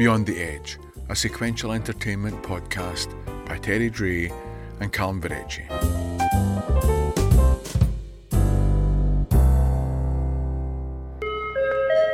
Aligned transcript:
Beyond 0.00 0.24
the 0.24 0.40
Edge, 0.40 0.78
a 1.10 1.14
sequential 1.14 1.72
entertainment 1.72 2.42
podcast 2.42 3.12
by 3.46 3.58
Terry 3.58 3.90
Dray 3.90 4.32
and 4.80 4.90
Calum 4.90 5.20
Verrecchia. 5.20 5.68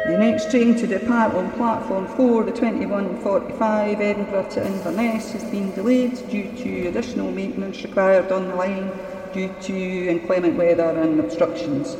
The 0.05 0.19
next 0.19 0.51
train 0.51 0.75
to 0.75 0.89
depart 0.89 1.35
on 1.35 1.53
platform 1.53 2.09
4, 2.09 2.43
the 2.43 2.51
2145 2.51 4.00
Edinburgh 4.00 4.48
to 4.50 4.66
Inverness, 4.66 5.30
has 5.30 5.45
been 5.45 5.71
delayed 5.71 6.16
due 6.29 6.50
to 6.57 6.89
additional 6.89 7.30
maintenance 7.30 7.84
required 7.84 8.32
on 8.32 8.48
the 8.48 8.57
line 8.57 8.91
due 9.32 9.55
to 9.61 10.09
inclement 10.09 10.57
weather 10.57 10.91
and 10.91 11.21
obstructions. 11.21 11.96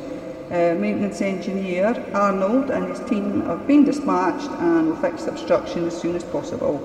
Uh, 0.49 0.73
maintenance 0.79 1.19
engineer 1.19 1.93
Arnold 2.13 2.69
and 2.69 2.87
his 2.87 3.01
team 3.09 3.41
have 3.41 3.67
been 3.67 3.83
dispatched 3.83 4.49
and 4.61 4.87
will 4.87 4.95
fix 4.95 5.25
the 5.25 5.31
obstruction 5.31 5.85
as 5.85 5.99
soon 5.99 6.15
as 6.15 6.23
possible. 6.23 6.77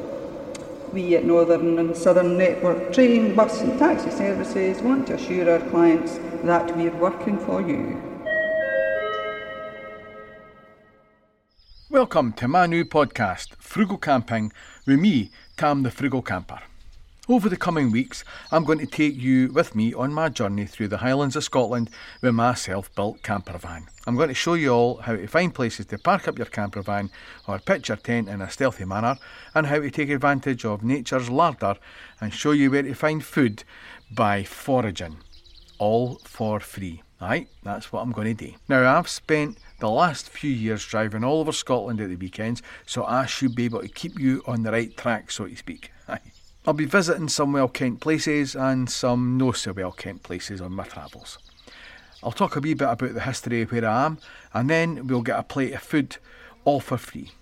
We 0.92 1.14
at 1.14 1.24
Northern 1.24 1.78
and 1.78 1.96
Southern 1.96 2.36
Network 2.36 2.92
train, 2.92 3.36
bus 3.36 3.60
and 3.60 3.78
taxi 3.78 4.10
services 4.10 4.82
want 4.82 5.06
to 5.06 5.14
assure 5.14 5.48
our 5.48 5.60
clients 5.70 6.18
that 6.42 6.76
we're 6.76 6.96
working 6.96 7.38
for 7.38 7.62
you. 7.62 8.02
Welcome 11.88 12.32
to 12.32 12.48
my 12.48 12.66
new 12.66 12.84
podcast, 12.84 13.54
Frugal 13.60 13.98
Camping, 13.98 14.52
with 14.88 14.98
me, 14.98 15.30
Tam 15.56 15.84
the 15.84 15.92
Frugal 15.92 16.22
Camper. 16.22 16.62
Over 17.28 17.48
the 17.48 17.56
coming 17.56 17.92
weeks, 17.92 18.24
I'm 18.50 18.64
going 18.64 18.80
to 18.80 18.86
take 18.86 19.16
you 19.16 19.52
with 19.52 19.76
me 19.76 19.94
on 19.94 20.12
my 20.12 20.28
journey 20.28 20.66
through 20.66 20.88
the 20.88 20.96
Highlands 20.96 21.36
of 21.36 21.44
Scotland 21.44 21.88
with 22.20 22.34
my 22.34 22.54
self 22.54 22.92
built 22.96 23.22
camper 23.22 23.56
van. 23.58 23.86
I'm 24.08 24.16
going 24.16 24.30
to 24.30 24.34
show 24.34 24.54
you 24.54 24.70
all 24.70 24.96
how 24.96 25.14
to 25.14 25.28
find 25.28 25.54
places 25.54 25.86
to 25.86 25.98
park 25.98 26.26
up 26.26 26.36
your 26.36 26.48
camper 26.48 26.82
van 26.82 27.10
or 27.46 27.60
pitch 27.60 27.90
your 27.90 27.96
tent 27.96 28.28
in 28.28 28.42
a 28.42 28.50
stealthy 28.50 28.84
manner, 28.84 29.18
and 29.54 29.68
how 29.68 29.78
to 29.78 29.88
take 29.88 30.10
advantage 30.10 30.64
of 30.64 30.82
nature's 30.82 31.30
larder 31.30 31.76
and 32.20 32.34
show 32.34 32.50
you 32.50 32.72
where 32.72 32.82
to 32.82 32.92
find 32.92 33.24
food 33.24 33.62
by 34.10 34.42
foraging. 34.42 35.18
All 35.78 36.16
for 36.24 36.58
free. 36.58 37.04
Aye, 37.20 37.46
that's 37.62 37.92
what 37.92 38.00
I'm 38.00 38.10
going 38.10 38.36
to 38.36 38.46
do. 38.46 38.54
Now, 38.68 38.98
I've 38.98 39.08
spent 39.08 39.58
the 39.78 39.88
last 39.88 40.28
few 40.28 40.50
years 40.50 40.84
driving 40.84 41.22
all 41.22 41.38
over 41.38 41.52
Scotland 41.52 42.00
at 42.00 42.08
the 42.08 42.16
weekends, 42.16 42.62
so 42.84 43.04
I 43.04 43.26
should 43.26 43.54
be 43.54 43.66
able 43.66 43.82
to 43.82 43.88
keep 43.88 44.18
you 44.18 44.42
on 44.44 44.64
the 44.64 44.72
right 44.72 44.96
track, 44.96 45.30
so 45.30 45.46
to 45.46 45.54
speak. 45.54 45.92
I'll 46.64 46.74
be 46.74 46.84
visiting 46.84 47.28
some 47.28 47.52
well 47.52 47.66
kent 47.66 48.00
places 48.00 48.54
and 48.54 48.88
some 48.88 49.36
no 49.36 49.50
so 49.50 49.72
well 49.72 49.90
kent 49.90 50.22
places 50.22 50.60
on 50.60 50.72
my 50.72 50.84
travels. 50.84 51.38
I'll 52.22 52.30
talk 52.30 52.54
a 52.54 52.60
wee 52.60 52.74
bit 52.74 52.88
about 52.88 53.14
the 53.14 53.20
history 53.20 53.62
of 53.62 53.72
where 53.72 53.84
I 53.84 54.06
am, 54.06 54.18
and 54.54 54.70
then 54.70 55.08
we'll 55.08 55.22
get 55.22 55.40
a 55.40 55.42
plate 55.42 55.72
of 55.72 55.82
food 55.82 56.18
all 56.64 56.78
for 56.78 56.96
free. 56.96 57.32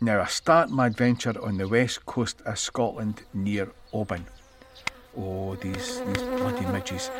Now, 0.00 0.20
I 0.20 0.26
start 0.26 0.70
my 0.70 0.86
adventure 0.86 1.34
on 1.42 1.58
the 1.58 1.66
west 1.66 2.06
coast 2.06 2.40
of 2.46 2.56
Scotland 2.56 3.22
near 3.34 3.72
Oban. 3.92 4.24
Oh, 5.16 5.56
these, 5.56 6.00
these 6.00 6.22
bloody 6.22 6.66
midges. 6.66 7.10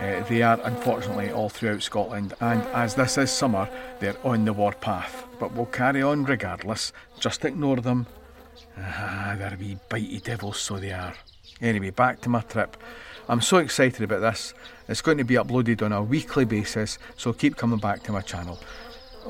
Uh, 0.00 0.24
they 0.28 0.40
are 0.40 0.58
unfortunately 0.64 1.30
all 1.30 1.50
throughout 1.50 1.82
Scotland, 1.82 2.32
and 2.40 2.62
as 2.68 2.94
this 2.94 3.18
is 3.18 3.30
summer, 3.30 3.68
they're 4.00 4.16
on 4.24 4.46
the 4.46 4.52
warpath. 4.54 5.26
But 5.38 5.52
we'll 5.52 5.66
carry 5.66 6.02
on 6.02 6.24
regardless, 6.24 6.92
just 7.20 7.44
ignore 7.44 7.76
them. 7.76 8.06
Ah, 8.78 9.36
they're 9.38 9.56
wee 9.58 9.78
bitey 9.88 10.22
devils, 10.22 10.58
so 10.58 10.78
they 10.78 10.92
are. 10.92 11.14
Anyway, 11.60 11.90
back 11.90 12.20
to 12.22 12.28
my 12.28 12.40
trip. 12.40 12.76
I'm 13.28 13.40
so 13.40 13.58
excited 13.58 14.02
about 14.02 14.20
this. 14.20 14.52
It's 14.88 15.00
going 15.00 15.18
to 15.18 15.24
be 15.24 15.34
uploaded 15.34 15.82
on 15.82 15.92
a 15.92 16.02
weekly 16.02 16.44
basis, 16.44 16.98
so 17.16 17.32
keep 17.32 17.56
coming 17.56 17.78
back 17.78 18.02
to 18.04 18.12
my 18.12 18.20
channel. 18.20 18.58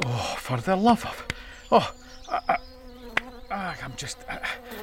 Oh, 0.04 0.36
for 0.38 0.56
the 0.56 0.74
love 0.74 1.04
of. 1.04 1.26
Oh, 1.70 1.94
I, 2.28 2.40
I, 2.48 2.56
ah, 3.50 3.76
I'm 3.84 3.94
just. 3.96 4.18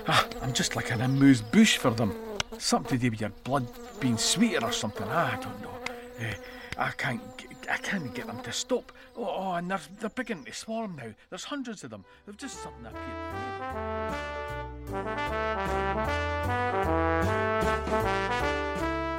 ah, 0.08 0.28
I'm 0.42 0.54
just 0.54 0.76
like 0.76 0.92
an 0.92 1.02
amuse-bouche 1.02 1.78
for 1.78 1.92
them. 1.92 2.16
Something 2.58 2.98
to 2.98 3.02
do 3.02 3.11
with 3.11 3.21
your 3.21 3.32
blood 3.44 3.67
being 4.00 4.17
sweeter 4.17 4.64
or 4.64 4.71
something. 4.71 5.08
Ah, 5.10 5.38
I 5.38 5.42
don't 5.42 5.61
know. 5.61 5.76
Eh, 6.20 6.33
I 6.77 6.92
can't. 6.92 7.21
I 7.70 7.77
can't 7.77 8.14
get 8.14 8.27
them 8.27 8.42
to 8.44 8.52
stop. 8.52 8.92
Oh, 9.17 9.26
oh, 9.26 9.54
and 9.54 9.70
they're, 9.70 9.80
they're 10.00 10.10
beginning 10.10 10.45
to 10.45 10.54
swarm 10.54 10.95
now. 10.95 11.14
There's 11.30 11.45
hundreds 11.45 11.83
of 11.83 11.89
them. 11.89 12.05
They've 12.26 12.38
just 12.38 12.61
suddenly 12.61 12.89
appeared. 12.89 14.40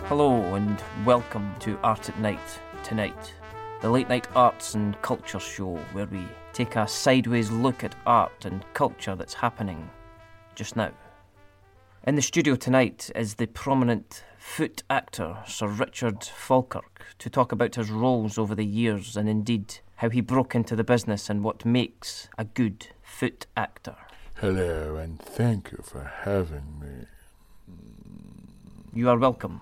Hello 0.04 0.54
and 0.54 0.82
welcome 1.06 1.54
to 1.60 1.78
Art 1.82 2.10
at 2.10 2.18
Night 2.18 2.60
tonight, 2.84 3.32
the 3.80 3.88
late 3.88 4.10
night 4.10 4.28
arts 4.36 4.74
and 4.74 5.00
culture 5.00 5.40
show 5.40 5.76
where 5.92 6.04
we 6.04 6.26
take 6.52 6.76
a 6.76 6.86
sideways 6.86 7.50
look 7.50 7.84
at 7.84 7.94
art 8.04 8.44
and 8.44 8.66
culture 8.74 9.16
that's 9.16 9.32
happening 9.32 9.88
just 10.54 10.76
now. 10.76 10.92
In 12.06 12.16
the 12.16 12.22
studio 12.22 12.54
tonight 12.54 13.10
is 13.16 13.36
the 13.36 13.46
prominent 13.46 14.24
foot 14.36 14.82
actor 14.90 15.38
Sir 15.46 15.68
Richard 15.68 16.22
Falkirk 16.22 17.06
to 17.18 17.30
talk 17.30 17.50
about 17.50 17.76
his 17.76 17.90
roles 17.90 18.36
over 18.36 18.54
the 18.54 18.66
years 18.66 19.16
and 19.16 19.26
indeed 19.26 19.78
how 19.96 20.10
he 20.10 20.20
broke 20.20 20.54
into 20.54 20.76
the 20.76 20.84
business 20.84 21.30
and 21.30 21.42
what 21.42 21.64
makes 21.64 22.28
a 22.36 22.44
good 22.44 22.88
foot 23.02 23.46
actor. 23.56 23.96
Hello, 24.42 24.96
and 24.96 25.20
thank 25.20 25.70
you 25.70 25.78
for 25.84 26.02
having 26.24 26.80
me. 26.80 27.06
You 28.92 29.08
are 29.08 29.16
welcome. 29.16 29.60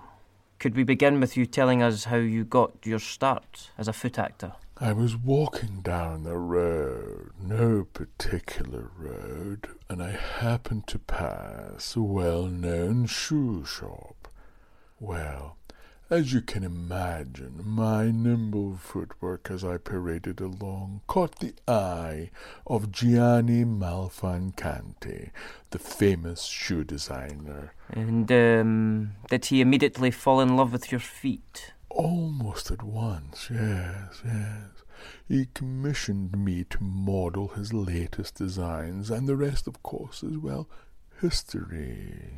Could 0.57 0.75
we 0.75 0.83
begin 0.83 1.19
with 1.19 1.37
you 1.37 1.45
telling 1.45 1.83
us 1.83 2.05
how 2.05 2.15
you 2.15 2.43
got 2.43 2.71
your 2.83 2.97
start 2.97 3.69
as 3.77 3.87
a 3.87 3.93
foot 3.93 4.17
actor? 4.17 4.53
I 4.77 4.93
was 4.93 5.15
walking 5.15 5.81
down 5.81 6.23
the 6.23 6.35
road, 6.35 7.29
no 7.39 7.85
particular 7.93 8.89
road, 8.97 9.67
and 9.87 10.01
I 10.01 10.13
happened 10.13 10.87
to 10.87 10.97
pass 10.97 11.95
a 11.95 12.01
well 12.01 12.47
known 12.47 13.05
shoe 13.05 13.63
shop. 13.63 14.29
Well, 14.99 15.57
as 16.11 16.33
you 16.33 16.41
can 16.41 16.61
imagine, 16.61 17.61
my 17.63 18.11
nimble 18.11 18.75
footwork 18.75 19.49
as 19.49 19.63
I 19.63 19.77
paraded 19.77 20.41
along 20.41 20.99
caught 21.07 21.39
the 21.39 21.53
eye 21.69 22.31
of 22.67 22.91
Gianni 22.91 23.63
Malfancanti, 23.63 25.29
the 25.69 25.79
famous 25.79 26.43
shoe 26.43 26.83
designer. 26.83 27.73
And 27.89 28.29
um, 28.29 29.11
did 29.29 29.45
he 29.45 29.61
immediately 29.61 30.11
fall 30.11 30.41
in 30.41 30.57
love 30.57 30.73
with 30.73 30.91
your 30.91 30.99
feet? 30.99 31.71
Almost 31.89 32.71
at 32.71 32.83
once, 32.83 33.47
yes, 33.49 34.21
yes. 34.25 34.83
He 35.29 35.47
commissioned 35.53 36.37
me 36.37 36.65
to 36.65 36.83
model 36.83 37.49
his 37.49 37.73
latest 37.73 38.35
designs, 38.35 39.09
and 39.09 39.27
the 39.27 39.37
rest, 39.37 39.65
of 39.65 39.81
course, 39.81 40.23
is, 40.23 40.37
well, 40.37 40.67
history. 41.21 42.33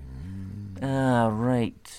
Ah, 0.79 1.29
right. 1.33 1.91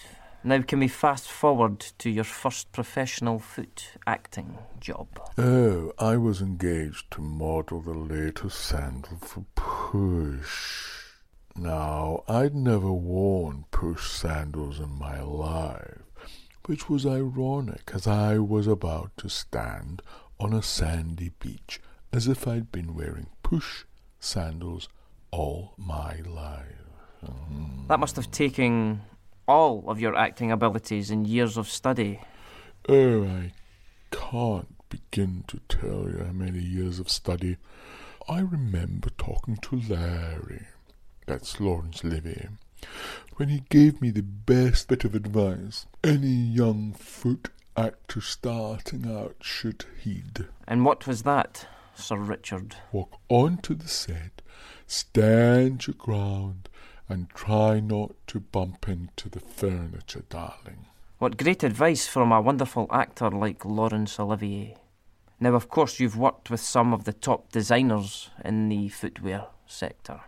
Now, 0.47 0.61
can 0.61 0.81
we 0.81 0.89
fast 0.89 1.27
forward 1.27 1.81
to 1.97 2.11
your 2.11 2.25
first 2.25 2.71
professional 2.71 3.39
foot 3.39 3.93
acting 4.07 4.59
job? 4.79 5.09
Oh, 5.39 5.93
I 5.99 6.19
was 6.19 6.43
engaged 6.43 7.11
to 7.13 7.23
model 7.23 7.81
the 7.81 7.95
latest 7.95 8.61
sandal 8.61 9.17
for 9.17 9.47
Push. 9.55 11.15
Now, 11.57 12.25
I'd 12.29 12.55
never 12.55 12.93
worn 12.93 13.65
Push 13.71 14.11
sandals 14.11 14.81
in 14.81 14.99
my 14.99 15.23
life, 15.23 16.03
which 16.67 16.91
was 16.91 17.07
ironic 17.07 17.93
as 17.95 18.07
I 18.07 18.37
was 18.37 18.67
about 18.67 19.17
to 19.17 19.31
stand 19.31 20.03
on 20.39 20.53
a 20.53 20.61
sandy 20.61 21.31
beach 21.39 21.81
as 22.13 22.29
if 22.29 22.47
I'd 22.47 22.71
been 22.71 22.95
wearing 22.95 23.29
Push 23.43 23.85
sandals 24.21 24.91
all 25.31 25.73
my 25.79 26.21
life. 26.27 26.85
That 27.89 27.99
must 27.99 28.17
have 28.17 28.31
taken 28.31 29.01
all 29.47 29.85
of 29.89 30.01
your 30.01 30.17
acting 30.17 30.51
abilities 30.51 31.11
and 31.11 31.27
years 31.27 31.57
of 31.57 31.69
study. 31.69 32.21
Oh, 32.89 33.25
I 33.25 33.53
can't 34.11 34.75
begin 34.89 35.45
to 35.49 35.61
tell 35.69 36.09
you 36.09 36.23
how 36.25 36.33
many 36.33 36.61
years 36.61 36.99
of 36.99 37.11
study. 37.11 37.57
I 38.29 38.41
remember 38.41 39.11
talking 39.19 39.57
to 39.57 39.81
Larry, 39.89 40.67
that's 41.27 41.61
Laurence 41.61 42.05
Olivier, 42.05 42.49
when 43.37 43.49
he 43.49 43.65
gave 43.69 44.01
me 44.01 44.11
the 44.11 44.23
best 44.23 44.89
bit 44.89 45.05
of 45.05 45.15
advice 45.15 45.87
any 46.03 46.29
young 46.29 46.93
foot 46.93 47.49
actor 47.77 48.21
starting 48.21 49.11
out 49.11 49.37
should 49.41 49.85
heed. 50.01 50.47
And 50.67 50.85
what 50.85 51.07
was 51.07 51.23
that, 51.23 51.67
Sir 51.95 52.17
Richard? 52.17 52.77
Walk 52.93 53.19
onto 53.29 53.75
the 53.75 53.89
set, 53.89 54.43
stand 54.87 55.87
your 55.87 55.95
ground, 55.95 56.69
and 57.09 57.29
try 57.31 57.81
not 57.81 58.15
to 58.29 58.41
bump 58.41 58.89
into 58.89 59.29
the 59.29 59.41
furniture, 59.41 60.25
darling. 60.29 60.87
What 61.19 61.37
great 61.37 61.63
advice 61.63 62.07
from 62.07 62.33
a 62.33 62.41
wonderful 62.41 62.87
actor 62.91 63.31
like 63.31 63.65
Laurence 63.65 64.19
Olivier. 64.19 64.77
Now, 65.41 65.55
of 65.55 65.69
course, 65.69 66.01
you've 66.01 66.17
worked 66.17 66.51
with 66.51 66.61
some 66.61 66.93
of 66.93 67.05
the 67.05 67.13
top 67.13 67.53
designers 67.53 68.31
in 68.45 68.69
the 68.69 68.89
footwear 68.89 69.47
sector. 69.67 70.21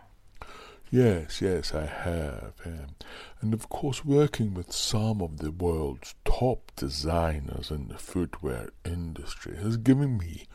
Yes, 0.89 1.41
yes, 1.41 1.73
I 1.73 1.85
have. 1.85 2.53
um, 2.65 2.95
and 3.41 3.53
of 3.53 3.67
course, 3.67 4.05
working 4.05 4.53
with 4.53 4.71
some 4.71 5.21
of 5.21 5.37
the 5.39 5.51
world's 5.51 6.15
top 6.23 6.71
designers 6.77 7.71
in 7.71 7.89
the 7.89 7.97
footwear 7.97 8.69
industry 8.85 9.57
has 9.57 9.75
given 9.75 10.17
me 10.17 10.45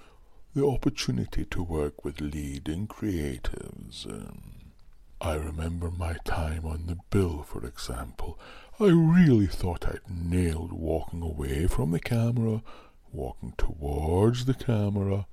the 0.55 0.67
opportunity 0.67 1.45
to 1.47 1.63
work 1.63 2.05
with 2.05 2.21
leading 2.21 2.87
creatives. 2.87 4.07
Um, 4.07 4.62
I 5.23 5.35
remember 5.35 5.93
my 5.93 6.17
time 6.25 6.67
on 6.67 6.87
the 6.87 6.99
bill, 7.11 7.45
for 7.45 7.65
example. 7.65 8.41
I 8.81 8.87
really 8.87 9.47
thought 9.47 9.87
I'd 9.87 10.01
nailed 10.11 10.73
walking 10.73 11.23
away 11.23 11.69
from 11.69 11.93
the 11.93 12.01
camera, 12.01 12.61
walking 13.13 13.55
towards 13.57 14.47
the 14.47 14.55
camera, 14.55 15.29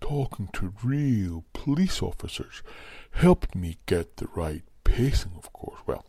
talking 0.00 0.48
to 0.54 0.74
real 0.82 1.44
police 1.52 2.02
officers. 2.02 2.64
Helped 3.12 3.54
me 3.54 3.78
get 3.86 4.16
the 4.16 4.26
right 4.34 4.64
pacing, 4.82 5.34
of 5.38 5.52
course. 5.52 5.78
Well, 5.86 6.04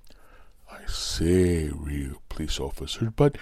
I 0.71 0.80
say 0.88 1.69
real 1.71 2.19
police 2.30 2.60
officers, 2.60 3.10
but 3.15 3.38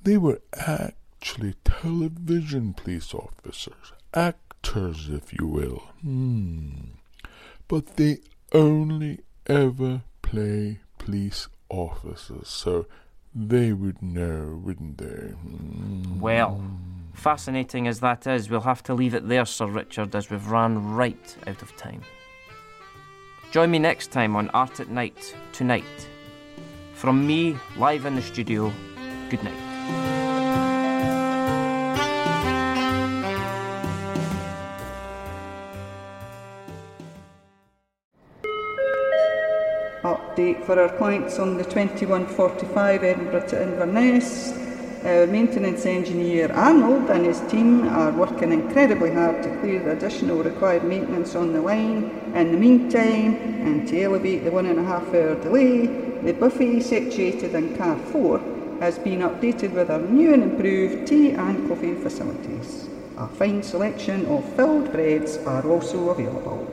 they 0.00 0.16
were 0.16 0.42
actually 0.56 1.54
television 1.64 2.72
police 2.74 3.12
officers, 3.12 3.94
actors, 4.14 5.08
if 5.10 5.32
you 5.32 5.48
will. 5.48 5.88
Hmm. 6.02 6.92
But 7.66 7.96
they 7.96 8.18
only 8.52 9.20
ever 9.46 10.02
play 10.22 10.80
police 10.98 11.48
officers, 11.68 12.48
so 12.48 12.86
they 13.34 13.72
would 13.72 14.02
know, 14.02 14.60
wouldn't 14.62 14.98
they? 14.98 15.32
Hmm. 15.32 16.20
Well, 16.20 16.62
fascinating 17.14 17.86
as 17.86 18.00
that 18.00 18.26
is, 18.26 18.50
we'll 18.50 18.60
have 18.60 18.82
to 18.84 18.94
leave 18.94 19.14
it 19.14 19.28
there, 19.28 19.44
Sir 19.44 19.66
Richard, 19.66 20.14
as 20.14 20.30
we've 20.30 20.46
ran 20.46 20.94
right 20.94 21.36
out 21.46 21.62
of 21.62 21.76
time. 21.76 22.02
Join 23.50 23.70
me 23.70 23.78
next 23.78 24.12
time 24.12 24.36
on 24.36 24.48
Art 24.50 24.80
at 24.80 24.88
Night 24.88 25.34
tonight. 25.52 26.08
From 26.94 27.26
me, 27.26 27.56
live 27.76 28.06
in 28.06 28.14
the 28.14 28.22
studio, 28.22 28.72
good 29.28 29.42
night. 29.42 30.21
For 40.64 40.80
our 40.80 40.96
clients 40.96 41.38
on 41.38 41.56
the 41.56 41.64
2145 41.64 43.04
Edinburgh 43.04 43.48
to 43.48 43.62
Inverness. 43.62 44.52
Our 45.04 45.26
maintenance 45.26 45.84
engineer 45.84 46.52
Arnold 46.52 47.10
and 47.10 47.26
his 47.26 47.40
team 47.50 47.88
are 47.88 48.12
working 48.12 48.52
incredibly 48.52 49.12
hard 49.12 49.42
to 49.42 49.56
clear 49.58 49.82
the 49.82 49.92
additional 49.92 50.42
required 50.42 50.84
maintenance 50.84 51.34
on 51.34 51.52
the 51.52 51.60
line. 51.60 52.10
In 52.34 52.52
the 52.52 52.58
meantime, 52.58 53.34
and 53.66 53.88
to 53.88 54.00
elevate 54.00 54.44
the 54.44 54.52
one 54.52 54.66
and 54.66 54.78
a 54.78 54.84
half 54.84 55.08
hour 55.08 55.34
delay, 55.42 55.86
the 56.22 56.32
buffet 56.32 56.80
situated 56.80 57.54
in 57.54 57.76
car 57.76 57.96
4 57.96 58.38
has 58.78 58.98
been 58.98 59.20
updated 59.20 59.72
with 59.72 59.90
our 59.90 60.00
new 60.00 60.32
and 60.32 60.42
improved 60.44 61.08
tea 61.08 61.30
and 61.30 61.68
coffee 61.68 61.94
facilities. 61.94 62.88
A 63.18 63.26
fine 63.26 63.62
selection 63.62 64.26
of 64.26 64.44
filled 64.54 64.92
breads 64.92 65.36
are 65.38 65.68
also 65.68 66.10
available. 66.10 66.66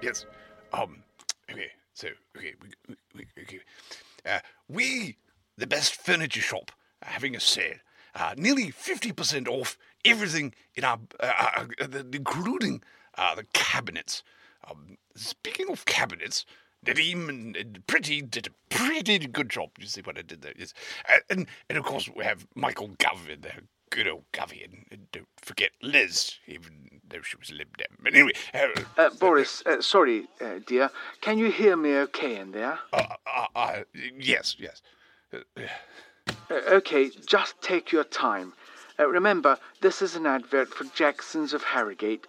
Yes. 0.00 0.26
Um. 0.72 1.02
Okay. 1.50 1.70
So 1.94 2.08
okay. 2.36 2.54
We, 2.88 2.96
we, 3.14 3.26
okay. 3.42 3.60
Uh, 4.24 4.40
we, 4.68 5.16
the 5.56 5.66
best 5.66 5.94
furniture 5.94 6.40
shop, 6.40 6.70
are 7.02 7.10
having 7.10 7.36
a 7.36 7.40
sale. 7.40 7.76
Uh, 8.14 8.34
nearly 8.36 8.70
fifty 8.70 9.10
percent 9.10 9.48
off 9.48 9.78
everything 10.04 10.52
in 10.74 10.84
our, 10.84 10.98
uh, 11.18 11.32
uh, 11.56 11.66
uh, 11.80 12.02
including 12.12 12.82
uh, 13.16 13.34
the 13.34 13.44
cabinets. 13.54 14.22
Um, 14.70 14.98
speaking 15.16 15.70
of 15.70 15.84
cabinets, 15.86 16.44
Nadhim 16.84 17.28
and, 17.28 17.56
and 17.56 17.86
Pretty 17.86 18.20
did 18.22 18.48
a 18.48 18.74
pretty 18.74 19.18
good 19.18 19.48
job. 19.48 19.70
You 19.78 19.86
see 19.86 20.02
what 20.02 20.18
I 20.18 20.22
did 20.22 20.42
there? 20.42 20.52
Yes. 20.58 20.74
And 21.30 21.46
and 21.68 21.78
of 21.78 21.84
course 21.84 22.08
we 22.14 22.24
have 22.24 22.46
Michael 22.54 22.90
Gove 22.98 23.28
in 23.30 23.40
there. 23.40 23.60
Good 23.92 24.08
old 24.08 24.24
Govey, 24.32 24.64
and, 24.64 25.06
don't 25.12 25.28
forget 25.36 25.70
Liz, 25.82 26.36
even 26.46 27.00
though 27.06 27.20
she 27.20 27.36
was 27.36 27.52
Lib 27.52 27.76
Dem. 27.76 27.98
But 28.02 28.14
anyway, 28.14 28.32
uh, 28.54 28.68
Uh, 28.96 29.10
Boris, 29.20 29.62
uh, 29.66 29.82
sorry, 29.82 30.26
uh, 30.40 30.60
dear. 30.66 30.90
Can 31.20 31.36
you 31.36 31.50
hear 31.52 31.76
me 31.76 31.96
okay 31.96 32.36
in 32.36 32.52
there? 32.52 32.78
uh, 32.94 33.02
uh, 33.26 33.46
uh, 33.54 33.82
yes, 34.18 34.56
yes. 34.58 34.80
Okay, 36.50 37.10
just 37.26 37.60
take 37.60 37.92
your 37.92 38.04
time. 38.04 38.54
Uh, 38.98 39.08
remember, 39.08 39.58
this 39.82 40.00
is 40.00 40.16
an 40.16 40.24
advert 40.26 40.72
for 40.72 40.84
Jacksons 40.94 41.52
of 41.52 41.62
Harrogate, 41.62 42.26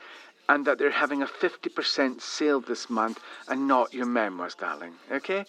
and 0.49 0.65
that 0.67 0.77
they're 0.79 0.91
having 0.91 1.21
a 1.21 1.27
50% 1.27 2.21
sale 2.21 2.59
this 2.59 2.89
month 2.89 3.21
and 3.47 3.69
not 3.69 3.93
your 3.93 4.05
memoirs, 4.05 4.55
darling. 4.55 4.95
Okay? 5.13 5.45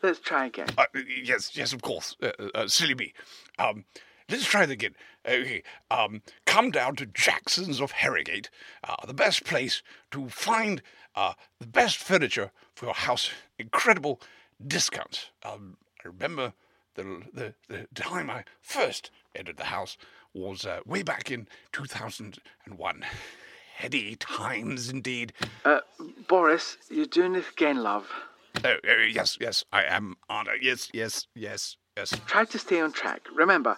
Let's 0.00 0.20
try 0.20 0.46
again. 0.46 0.68
Uh, 0.78 0.84
yes, 1.24 1.56
yes, 1.56 1.72
of 1.72 1.82
course. 1.82 2.14
Uh, 2.22 2.30
uh, 2.54 2.68
silly 2.68 2.94
me. 2.94 3.14
Um, 3.58 3.84
let's 4.30 4.46
try 4.46 4.64
it 4.64 4.70
again. 4.70 4.94
Okay. 5.26 5.62
Um, 5.90 6.22
come 6.46 6.70
down 6.70 6.96
to 6.96 7.06
Jackson's 7.06 7.80
of 7.80 7.92
Harrogate, 7.92 8.50
uh, 8.84 9.06
the 9.06 9.14
best 9.14 9.44
place 9.44 9.82
to 10.10 10.28
find 10.28 10.82
uh, 11.14 11.34
the 11.60 11.66
best 11.66 11.98
furniture 11.98 12.50
for 12.74 12.86
your 12.86 12.94
house. 12.94 13.30
Incredible 13.58 14.20
discounts. 14.64 15.30
Um, 15.44 15.76
I 16.04 16.08
remember 16.08 16.52
the, 16.94 17.22
the 17.32 17.54
the 17.68 17.86
time 17.94 18.30
I 18.30 18.44
first 18.60 19.10
entered 19.34 19.56
the 19.56 19.64
house 19.64 19.96
was 20.34 20.64
uh, 20.64 20.80
way 20.86 21.02
back 21.02 21.30
in 21.30 21.48
2001. 21.72 23.04
Heady 23.76 24.16
times 24.16 24.88
indeed. 24.88 25.32
Uh, 25.64 25.80
Boris, 26.28 26.78
you're 26.90 27.06
doing 27.06 27.34
this 27.34 27.50
again, 27.50 27.82
love. 27.82 28.08
Oh, 28.64 28.76
oh, 28.88 29.02
yes, 29.10 29.36
yes, 29.40 29.64
I 29.70 29.84
am, 29.84 30.16
Anna. 30.30 30.52
Yes, 30.60 30.88
yes, 30.94 31.26
yes, 31.34 31.76
yes. 31.96 32.18
Try 32.26 32.46
to 32.46 32.58
stay 32.58 32.80
on 32.80 32.92
track. 32.92 33.20
Remember, 33.34 33.76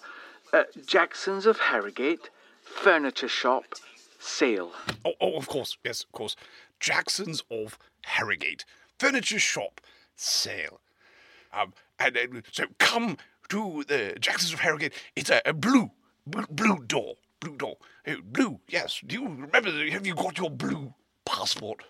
uh, 0.52 0.64
Jackson's 0.86 1.46
of 1.46 1.58
Harrogate, 1.58 2.30
furniture 2.62 3.28
shop, 3.28 3.64
sale. 4.18 4.72
Oh, 5.04 5.14
oh, 5.20 5.36
of 5.36 5.48
course, 5.48 5.76
yes, 5.84 6.04
of 6.04 6.12
course. 6.12 6.36
Jackson's 6.80 7.42
of 7.50 7.78
Harrogate, 8.04 8.64
furniture 8.98 9.38
shop, 9.38 9.80
sale. 10.16 10.80
Um, 11.52 11.72
and 11.98 12.16
uh, 12.16 12.40
so 12.52 12.64
come 12.78 13.16
to 13.48 13.84
the 13.88 14.16
Jackson's 14.20 14.52
of 14.52 14.60
Harrogate. 14.60 14.92
It's 15.16 15.30
a, 15.30 15.40
a 15.46 15.52
blue, 15.52 15.90
blue, 16.26 16.46
blue 16.50 16.78
door, 16.86 17.16
blue 17.40 17.56
door, 17.56 17.76
oh, 18.06 18.16
blue. 18.22 18.60
Yes. 18.68 19.00
Do 19.06 19.14
you 19.16 19.24
remember? 19.24 19.70
Have 19.90 20.06
you 20.06 20.14
got 20.14 20.38
your 20.38 20.50
blue 20.50 20.94
passport? 21.24 21.82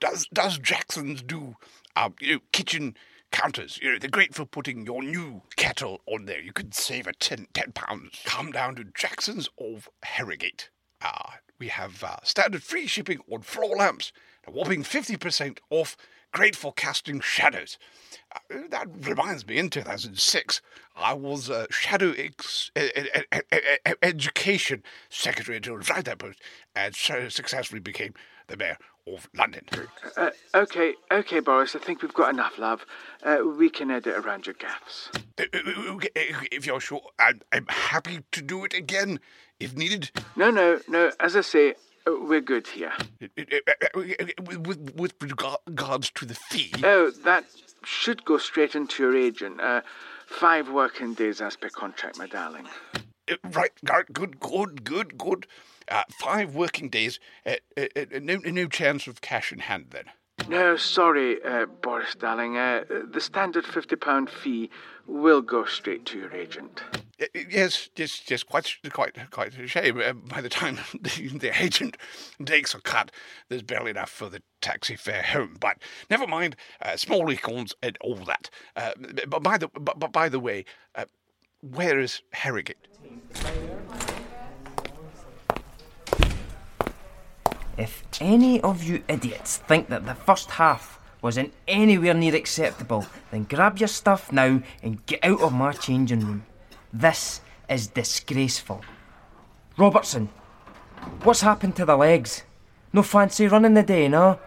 Does 0.00 0.26
does 0.32 0.58
Jackson's 0.58 1.22
do 1.22 1.56
um, 1.96 2.14
you 2.20 2.34
know, 2.34 2.40
kitchen 2.52 2.96
counters? 3.34 3.78
You 3.82 3.92
know, 3.92 3.98
they're 3.98 4.08
great 4.08 4.34
for 4.34 4.46
putting 4.46 4.86
your 4.86 5.02
new 5.02 5.42
kettle 5.56 6.00
on 6.06 6.26
there. 6.26 6.40
You 6.40 6.52
could 6.52 6.72
save 6.74 7.06
a 7.06 7.12
10, 7.12 7.48
10 7.52 7.72
pounds. 7.72 8.20
Come 8.24 8.52
down 8.52 8.76
to 8.76 8.84
Jackson's 8.84 9.48
of 9.58 9.88
Harrogate. 10.04 10.70
Uh, 11.02 11.32
we 11.58 11.68
have 11.68 12.02
uh, 12.04 12.16
standard 12.22 12.62
free 12.62 12.86
shipping 12.86 13.18
on 13.30 13.42
floor 13.42 13.76
lamps, 13.76 14.12
a 14.46 14.50
whopping 14.50 14.84
50% 14.84 15.58
off, 15.70 15.96
great 16.32 16.54
for 16.54 16.72
casting 16.72 17.20
shadows. 17.20 17.76
Uh, 18.34 18.58
that 18.70 18.86
reminds 19.00 19.46
me, 19.46 19.58
in 19.58 19.68
2006, 19.68 20.62
I 20.96 21.12
was 21.12 21.50
uh, 21.50 21.66
Shadow 21.70 22.12
ex- 22.16 22.70
Education 24.02 24.82
Secretary 25.08 25.60
tried 25.60 26.04
that 26.04 26.18
post 26.18 26.40
and 26.74 26.94
so 26.94 27.28
successfully 27.28 27.80
became 27.80 28.14
the 28.46 28.56
Mayor 28.56 28.76
of 29.06 29.28
London. 29.36 29.64
Uh, 30.16 30.30
okay, 30.54 30.94
okay, 31.10 31.40
Boris, 31.40 31.76
I 31.76 31.78
think 31.78 32.02
we've 32.02 32.14
got 32.14 32.30
enough, 32.32 32.58
love. 32.58 32.86
Uh, 33.22 33.38
we 33.58 33.68
can 33.68 33.90
edit 33.90 34.16
around 34.16 34.46
your 34.46 34.54
gaffes. 34.54 35.14
Uh, 35.38 35.44
uh, 35.52 35.96
uh, 35.96 36.40
If 36.50 36.66
you're 36.66 36.80
sure, 36.80 37.02
I'm, 37.18 37.40
I'm 37.52 37.66
happy 37.68 38.20
to 38.32 38.42
do 38.42 38.64
it 38.64 38.72
again 38.74 39.20
if 39.60 39.76
needed. 39.76 40.10
No, 40.36 40.50
no, 40.50 40.80
no, 40.88 41.12
as 41.20 41.36
I 41.36 41.42
say, 41.42 41.74
uh, 42.06 42.12
we're 42.20 42.40
good 42.40 42.66
here. 42.66 42.92
Uh, 43.22 43.26
uh, 43.38 43.72
uh, 43.94 44.26
With, 44.58 44.92
with, 44.96 45.14
regards 45.20 46.10
to 46.12 46.24
the 46.24 46.34
fee. 46.34 46.72
Oh, 46.82 47.10
that 47.24 47.44
should 47.84 48.24
go 48.24 48.38
straight 48.38 48.74
into 48.74 49.02
your 49.02 49.16
agent. 49.16 49.60
Uh, 49.60 49.82
five 50.26 50.70
working 50.70 51.14
days 51.14 51.40
as 51.40 51.56
per 51.56 51.68
contract, 51.68 52.18
my 52.18 52.26
darling. 52.26 52.66
Uh, 52.94 53.00
Right, 53.52 53.72
right, 53.88 54.04
good, 54.12 54.38
good, 54.38 54.84
good, 54.84 55.16
good. 55.16 55.46
Uh, 55.88 56.02
five 56.10 56.54
working 56.54 56.88
days. 56.88 57.20
Uh, 57.46 57.54
uh, 57.76 57.86
uh, 57.96 58.04
no, 58.20 58.36
no 58.36 58.66
chance 58.68 59.06
of 59.06 59.20
cash 59.20 59.52
in 59.52 59.60
hand 59.60 59.86
then. 59.90 60.04
No, 60.48 60.76
sorry, 60.76 61.42
uh, 61.42 61.66
Boris, 61.66 62.14
darling. 62.14 62.56
Uh, 62.58 62.84
the 63.10 63.20
standard 63.20 63.64
£50 63.64 64.28
fee 64.28 64.68
will 65.06 65.40
go 65.40 65.64
straight 65.64 66.04
to 66.06 66.18
your 66.18 66.32
agent. 66.32 66.82
Uh, 66.92 66.98
Yes, 67.48 67.90
yes, 67.96 68.22
yes. 68.28 68.42
Quite, 68.42 68.76
quite, 68.92 69.16
quite 69.30 69.56
a 69.56 69.66
shame. 69.68 70.00
Uh, 70.00 70.12
by 70.14 70.40
the 70.40 70.48
time 70.48 70.78
the, 71.00 71.28
the 71.28 71.62
agent 71.62 71.96
takes 72.44 72.74
a 72.74 72.80
cut, 72.80 73.10
there's 73.48 73.62
barely 73.62 73.90
enough 73.90 74.10
for 74.10 74.28
the 74.28 74.42
taxi 74.60 74.96
fare 74.96 75.22
home. 75.22 75.56
But 75.60 75.78
never 76.10 76.26
mind. 76.26 76.56
Uh, 76.82 76.96
small 76.96 77.26
econs 77.26 77.72
and 77.82 77.96
all 78.00 78.16
that. 78.16 78.50
Uh, 78.76 78.92
but 79.28 79.42
by 79.42 79.58
the, 79.58 79.68
but, 79.68 80.12
by 80.12 80.28
the 80.28 80.40
way, 80.40 80.64
uh, 80.94 81.04
where 81.60 82.00
is 82.00 82.20
Harrogate? 82.32 82.88
If 87.76 88.04
any 88.20 88.60
of 88.60 88.82
you 88.82 89.02
idiots 89.08 89.58
think 89.58 89.88
that 89.88 90.06
the 90.06 90.14
first 90.14 90.50
half 90.52 90.98
was 91.22 91.36
in 91.36 91.52
anywhere 91.66 92.14
near 92.14 92.34
acceptable, 92.34 93.06
then 93.30 93.44
grab 93.44 93.78
your 93.78 93.88
stuff 93.88 94.30
now 94.30 94.62
and 94.82 95.04
get 95.06 95.24
out 95.24 95.40
of 95.40 95.52
my 95.52 95.72
changing 95.72 96.20
room. 96.20 96.46
This 96.92 97.40
is 97.68 97.88
disgraceful. 97.88 98.84
Robertson, 99.76 100.28
what's 101.22 101.40
happened 101.40 101.76
to 101.76 101.84
the 101.84 101.96
legs? 101.96 102.44
No 102.92 103.02
fancy 103.02 103.48
running 103.48 103.74
the 103.74 103.82
day, 103.82 104.06
no? 104.08 104.38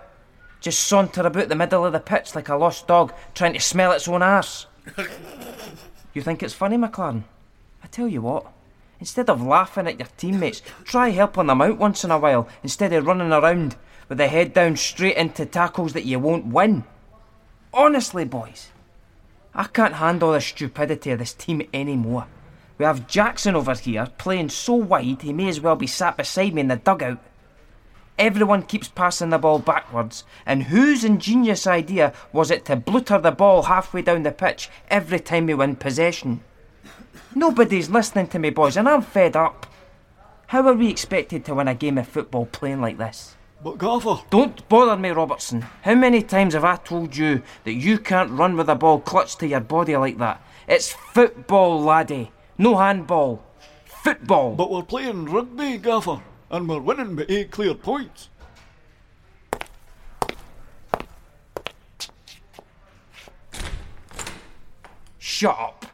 just 0.60 0.88
saunter 0.88 1.22
about 1.22 1.50
the 1.50 1.56
middle 1.56 1.86
of 1.86 1.94
the 1.94 2.00
pitch 2.00 2.36
like 2.36 2.50
a 2.50 2.56
lost 2.56 2.88
dog 2.88 3.14
trying 3.34 3.54
to 3.54 3.60
smell 3.60 3.92
its 3.92 4.08
own 4.08 4.22
arse. 4.22 4.68
you 6.14 6.22
think 6.22 6.42
it's 6.42 6.54
funny, 6.54 6.78
McLaren? 6.78 7.24
I 7.84 7.88
tell 7.88 8.08
you 8.08 8.22
what, 8.22 8.52
instead 9.00 9.30
of 9.30 9.42
laughing 9.42 9.88
at 9.88 10.00
your 10.00 10.08
teammates, 10.18 10.62
try 10.84 11.10
helping 11.10 11.48
them 11.48 11.62
out 11.62 11.78
once 11.78 12.04
in 12.04 12.12
a 12.12 12.18
while 12.18 12.48
instead 12.64 12.94
of 12.94 13.06
running 13.06 13.32
around 13.32 13.76
with 14.10 14.18
the 14.18 14.28
head 14.28 14.54
down 14.54 14.76
straight 14.76 15.18
into 15.18 15.46
tackles 15.46 15.94
that 15.94 16.06
you 16.06 16.20
won't 16.20 16.46
win. 16.46 16.84
Honestly, 17.74 18.26
boys, 18.26 18.70
I 19.54 19.66
can't 19.66 19.96
handle 19.96 20.32
the 20.32 20.42
stupidity 20.42 21.12
of 21.12 21.20
this 21.20 21.34
team 21.34 21.68
anymore. 21.74 22.28
We 22.78 22.86
have 22.86 23.08
Jackson 23.08 23.56
over 23.56 23.74
here 23.74 24.08
playing 24.18 24.50
so 24.50 24.74
wide 24.74 25.22
he 25.24 25.34
may 25.34 25.50
as 25.50 25.60
well 25.60 25.76
be 25.76 25.88
sat 25.88 26.18
beside 26.18 26.54
me 26.54 26.62
in 26.62 26.68
the 26.68 26.76
dugout. 26.76 27.20
Everyone 28.20 28.64
keeps 28.64 28.88
passing 28.88 29.30
the 29.30 29.38
ball 29.38 29.60
backwards, 29.60 30.24
and 30.46 30.64
whose 30.64 31.04
ingenious 31.04 31.68
idea 31.68 32.14
was 32.32 32.50
it 32.50 32.66
to 32.66 32.76
blutter 32.76 33.20
the 33.20 33.32
ball 33.32 33.64
halfway 33.64 34.02
down 34.02 34.24
the 34.24 34.32
pitch 34.32 34.70
every 34.90 35.20
time 35.20 35.46
we 35.46 35.54
win 35.54 35.76
possession? 35.76 36.42
Nobody's 37.36 37.90
listening 37.90 38.28
to 38.28 38.40
me, 38.40 38.50
boys, 38.50 38.78
and 38.78 38.88
I'm 38.88 39.02
fed 39.02 39.36
up. 39.36 39.66
How 40.48 40.66
are 40.68 40.74
we 40.74 40.90
expected 40.90 41.44
to 41.46 41.56
win 41.56 41.68
a 41.68 41.76
game 41.76 41.98
of 41.98 42.08
football 42.08 42.46
playing 42.46 42.82
like 42.82 42.98
this? 42.98 43.36
But 43.64 43.80
Gaffer, 43.80 44.18
Don't 44.30 44.68
bother 44.70 44.96
me, 44.96 45.10
Robertson. 45.10 45.64
How 45.82 45.96
many 45.96 46.22
times 46.22 46.54
have 46.54 46.64
I 46.64 46.76
told 46.78 47.18
you 47.18 47.42
that 47.64 47.74
you 47.74 47.98
can't 47.98 48.32
run 48.32 48.56
with 48.56 48.70
a 48.70 48.76
ball 48.76 49.00
clutched 49.00 49.40
to 49.40 49.48
your 49.48 49.60
body 49.60 49.98
like 49.98 50.18
that? 50.20 50.42
It's 50.68 50.92
football, 50.92 51.82
laddie. 51.82 52.32
No 52.58 52.78
handball. 52.78 53.44
Football. 53.86 54.56
but 54.56 54.72
we're 54.72 54.84
playing 54.84 55.26
rugby, 55.26 55.78
Gaffer, 55.80 56.22
and 56.52 56.70
we're 56.70 56.80
winning 56.80 57.16
by 57.16 57.26
eight 57.28 57.52
clear 57.52 57.74
points. 57.74 58.30
Shut 65.20 65.58
up. 65.60 65.86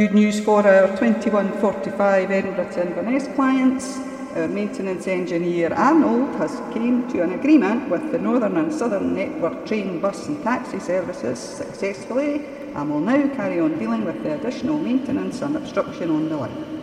Good 0.00 0.14
news 0.14 0.40
for 0.40 0.66
our 0.66 0.86
2145 0.96 2.30
Edinburgh 2.30 2.72
to 2.72 2.86
Inverness 2.86 3.28
clients. 3.34 3.98
Our 4.34 4.48
maintenance 4.48 5.06
engineer 5.06 5.74
Arnold 5.74 6.36
has 6.36 6.58
came 6.72 7.06
to 7.10 7.22
an 7.22 7.32
agreement 7.34 7.90
with 7.90 8.10
the 8.10 8.18
Northern 8.18 8.56
and 8.56 8.72
Southern 8.72 9.14
Network 9.14 9.66
train, 9.66 10.00
bus 10.00 10.26
and 10.26 10.42
taxi 10.42 10.78
services 10.78 11.38
successfully 11.38 12.46
and 12.74 12.88
will 12.88 13.00
now 13.00 13.28
carry 13.36 13.60
on 13.60 13.78
dealing 13.78 14.06
with 14.06 14.22
the 14.22 14.36
additional 14.36 14.78
maintenance 14.78 15.42
and 15.42 15.54
obstruction 15.54 16.10
on 16.10 16.30
the 16.30 16.36
line. 16.38 16.82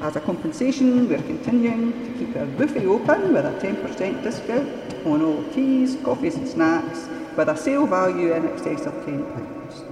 As 0.00 0.16
a 0.16 0.20
compensation, 0.20 1.10
we're 1.10 1.18
continuing 1.18 1.92
to 1.92 2.18
keep 2.18 2.34
our 2.36 2.46
buffet 2.46 2.86
open 2.86 3.34
with 3.34 3.44
a 3.44 3.52
10% 3.60 4.22
discount 4.22 4.94
on 5.04 5.20
all 5.20 5.44
teas, 5.52 5.98
coffees 6.02 6.36
and 6.36 6.48
snacks 6.48 7.06
with 7.36 7.50
a 7.50 7.56
sale 7.58 7.86
value 7.86 8.32
in 8.32 8.48
excess 8.48 8.86
of 8.86 8.94
£10. 9.04 9.89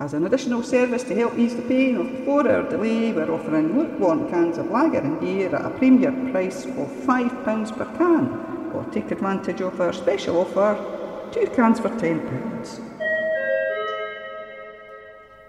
As 0.00 0.14
an 0.14 0.26
additional 0.26 0.62
service 0.62 1.02
to 1.04 1.14
help 1.16 1.36
ease 1.36 1.56
the 1.56 1.62
pain 1.62 1.96
of 1.96 2.08
the 2.12 2.24
four-hour 2.24 2.70
delay, 2.70 3.12
we're 3.12 3.32
offering 3.32 3.76
lukewarm 3.76 4.30
cans 4.30 4.56
of 4.56 4.70
lager 4.70 5.00
and 5.00 5.18
beer 5.18 5.52
at 5.52 5.64
a 5.66 5.70
premier 5.70 6.12
price 6.30 6.66
of 6.66 6.88
£5 7.04 7.76
per 7.76 7.84
can, 7.96 8.28
or 8.72 8.84
take 8.92 9.10
advantage 9.10 9.60
of 9.60 9.80
our 9.80 9.92
special 9.92 10.38
offer, 10.38 10.78
two 11.32 11.48
cans 11.48 11.80
for 11.80 11.88
£10. 11.88 12.80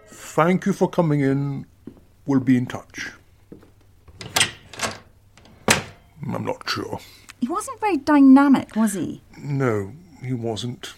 Thank 0.07 0.65
you 0.65 0.73
for 0.73 0.89
coming 0.89 1.21
in. 1.21 1.67
We'll 2.25 2.39
be 2.39 2.57
in 2.57 2.65
touch. 2.65 3.11
I'm 6.25 6.43
not 6.43 6.67
sure. 6.67 6.99
He 7.39 7.47
wasn't 7.47 7.79
very 7.79 7.97
dynamic, 7.97 8.75
was 8.75 8.93
he? 8.93 9.21
No, 9.37 9.93
he 10.23 10.33
wasn't. 10.33 10.95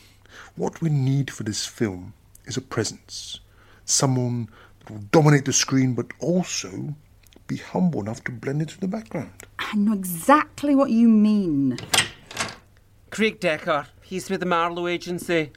What 0.55 0.81
we 0.81 0.89
need 0.89 1.29
for 1.29 1.43
this 1.43 1.65
film 1.65 2.13
is 2.45 2.57
a 2.57 2.61
presence. 2.61 3.39
Someone 3.85 4.49
that 4.79 4.91
will 4.91 5.03
dominate 5.11 5.45
the 5.45 5.53
screen 5.53 5.93
but 5.93 6.07
also 6.19 6.95
be 7.47 7.57
humble 7.57 8.01
enough 8.01 8.23
to 8.23 8.31
blend 8.31 8.61
into 8.61 8.79
the 8.79 8.87
background. 8.87 9.31
I 9.59 9.75
know 9.75 9.93
exactly 9.93 10.75
what 10.75 10.89
you 10.89 11.07
mean. 11.09 11.77
Craig 13.09 13.39
Decker. 13.39 13.87
He's 14.01 14.29
with 14.29 14.39
the 14.39 14.45
Marlowe 14.45 14.87
Agency. 14.87 15.51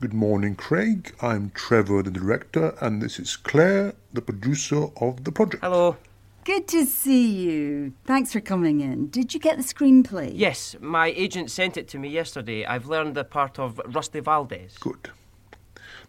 Good 0.00 0.12
morning, 0.12 0.54
Craig. 0.54 1.14
I'm 1.22 1.50
Trevor, 1.54 2.02
the 2.02 2.10
director, 2.10 2.74
and 2.80 3.00
this 3.00 3.18
is 3.18 3.36
Claire, 3.36 3.94
the 4.12 4.20
producer 4.20 4.88
of 5.00 5.24
the 5.24 5.32
project. 5.32 5.62
Hello. 5.64 5.96
Good 6.44 6.68
to 6.68 6.84
see 6.84 7.26
you. 7.26 7.94
Thanks 8.04 8.34
for 8.34 8.40
coming 8.40 8.82
in. 8.82 9.08
Did 9.08 9.32
you 9.32 9.40
get 9.40 9.56
the 9.56 9.62
screenplay? 9.62 10.30
Yes, 10.34 10.76
my 10.78 11.06
agent 11.06 11.50
sent 11.50 11.78
it 11.78 11.88
to 11.88 11.98
me 11.98 12.10
yesterday. 12.10 12.66
I've 12.66 12.86
learned 12.86 13.14
the 13.14 13.24
part 13.24 13.58
of 13.58 13.80
Rusty 13.86 14.20
Valdez. 14.20 14.76
Good. 14.76 15.10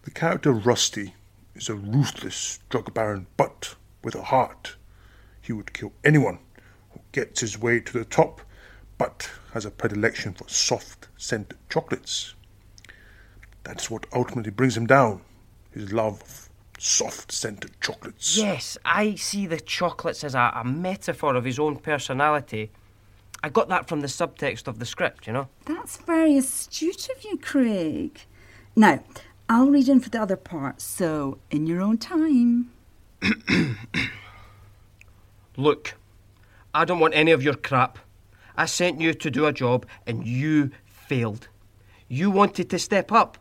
The 0.03 0.11
character 0.11 0.51
Rusty 0.51 1.15
is 1.55 1.69
a 1.69 1.75
ruthless 1.75 2.59
drug 2.69 2.93
baron, 2.93 3.27
but 3.37 3.75
with 4.03 4.13
a 4.13 4.23
heart. 4.23 4.75
He 5.41 5.53
would 5.53 5.73
kill 5.73 5.93
anyone 6.03 6.39
who 6.91 6.99
gets 7.13 7.39
his 7.39 7.57
way 7.57 7.79
to 7.79 7.93
the 7.97 8.03
top, 8.03 8.41
but 8.97 9.29
has 9.53 9.63
a 9.63 9.71
predilection 9.71 10.33
for 10.33 10.49
soft 10.49 11.07
scented 11.15 11.57
chocolates. 11.69 12.35
That's 13.63 13.89
what 13.89 14.05
ultimately 14.11 14.51
brings 14.51 14.75
him 14.75 14.85
down 14.85 15.21
his 15.71 15.93
love 15.93 16.21
of 16.21 16.44
soft 16.77 17.31
scented 17.31 17.79
chocolates. 17.81 18.37
Yes, 18.37 18.77
I 18.85 19.15
see 19.15 19.45
the 19.47 19.59
chocolates 19.59 20.23
as 20.23 20.35
a, 20.35 20.51
a 20.55 20.63
metaphor 20.63 21.35
of 21.35 21.43
his 21.45 21.59
own 21.59 21.77
personality. 21.77 22.71
I 23.43 23.49
got 23.49 23.69
that 23.69 23.87
from 23.87 24.01
the 24.01 24.07
subtext 24.07 24.67
of 24.67 24.79
the 24.79 24.85
script, 24.85 25.27
you 25.27 25.33
know. 25.33 25.47
That's 25.65 25.97
very 25.97 26.37
astute 26.37 27.09
of 27.09 27.23
you, 27.23 27.37
Craig. 27.37 28.19
Now, 28.75 29.03
I'll 29.47 29.69
read 29.69 29.87
in 29.87 29.99
for 29.99 30.09
the 30.09 30.21
other 30.21 30.35
part, 30.35 30.81
so 30.81 31.37
in 31.51 31.67
your 31.67 31.81
own 31.81 31.97
time. 31.97 32.71
Look, 35.57 35.93
I 36.73 36.85
don't 36.85 36.99
want 36.99 37.13
any 37.15 37.31
of 37.31 37.43
your 37.43 37.53
crap. 37.53 37.99
I 38.57 38.65
sent 38.65 38.99
you 38.99 39.13
to 39.13 39.31
do 39.31 39.45
a 39.45 39.53
job 39.53 39.85
and 40.07 40.25
you 40.25 40.71
failed. 40.85 41.47
You 42.07 42.31
wanted 42.31 42.69
to 42.71 42.79
step 42.79 43.11
up. 43.11 43.37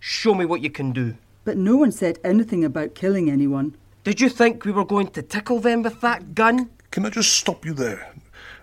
Show 0.00 0.34
me 0.34 0.44
what 0.44 0.60
you 0.60 0.70
can 0.70 0.92
do. 0.92 1.16
But 1.44 1.56
no 1.56 1.76
one 1.76 1.92
said 1.92 2.18
anything 2.24 2.64
about 2.64 2.94
killing 2.94 3.30
anyone. 3.30 3.76
Did 4.02 4.20
you 4.20 4.28
think 4.28 4.64
we 4.64 4.72
were 4.72 4.84
going 4.84 5.08
to 5.08 5.22
tickle 5.22 5.60
them 5.60 5.82
with 5.82 6.00
that 6.00 6.34
gun? 6.34 6.70
Can 6.90 7.06
I 7.06 7.10
just 7.10 7.34
stop 7.34 7.64
you 7.64 7.74
there? 7.74 8.14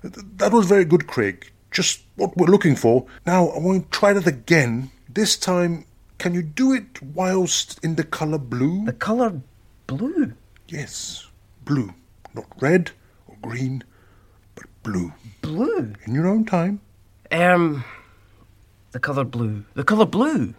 That 0.04 0.52
was 0.52 0.68
very 0.68 0.86
good, 0.86 1.08
Craig. 1.08 1.52
Just 1.70 2.02
what 2.16 2.36
we're 2.36 2.48
looking 2.48 2.76
for. 2.76 3.06
Now, 3.26 3.48
I 3.50 3.60
want 3.60 3.92
to 3.92 3.98
try 3.98 4.14
that 4.14 4.28
again. 4.28 4.92
This 5.08 5.38
time, 5.38 5.86
can 6.18 6.34
you 6.34 6.42
do 6.42 6.74
it 6.74 7.02
whilst 7.02 7.80
in 7.84 7.96
the 7.96 8.04
colour 8.04 8.38
blue? 8.38 8.86
The 8.86 8.94
colour 8.94 9.42
blue. 9.88 10.34
Yes, 10.68 11.28
blue. 11.66 11.94
Not 12.34 12.46
red 12.62 12.92
or 13.28 13.36
green, 13.42 13.84
but 14.56 14.66
blue. 14.84 15.14
Blue? 15.42 15.94
In 16.06 16.14
your 16.16 16.28
own 16.28 16.46
time. 16.46 16.82
Um, 17.32 17.84
the 18.92 19.00
colour 19.00 19.24
blue. 19.24 19.66
The 19.74 19.84
colour 19.84 20.06
blue. 20.06 20.54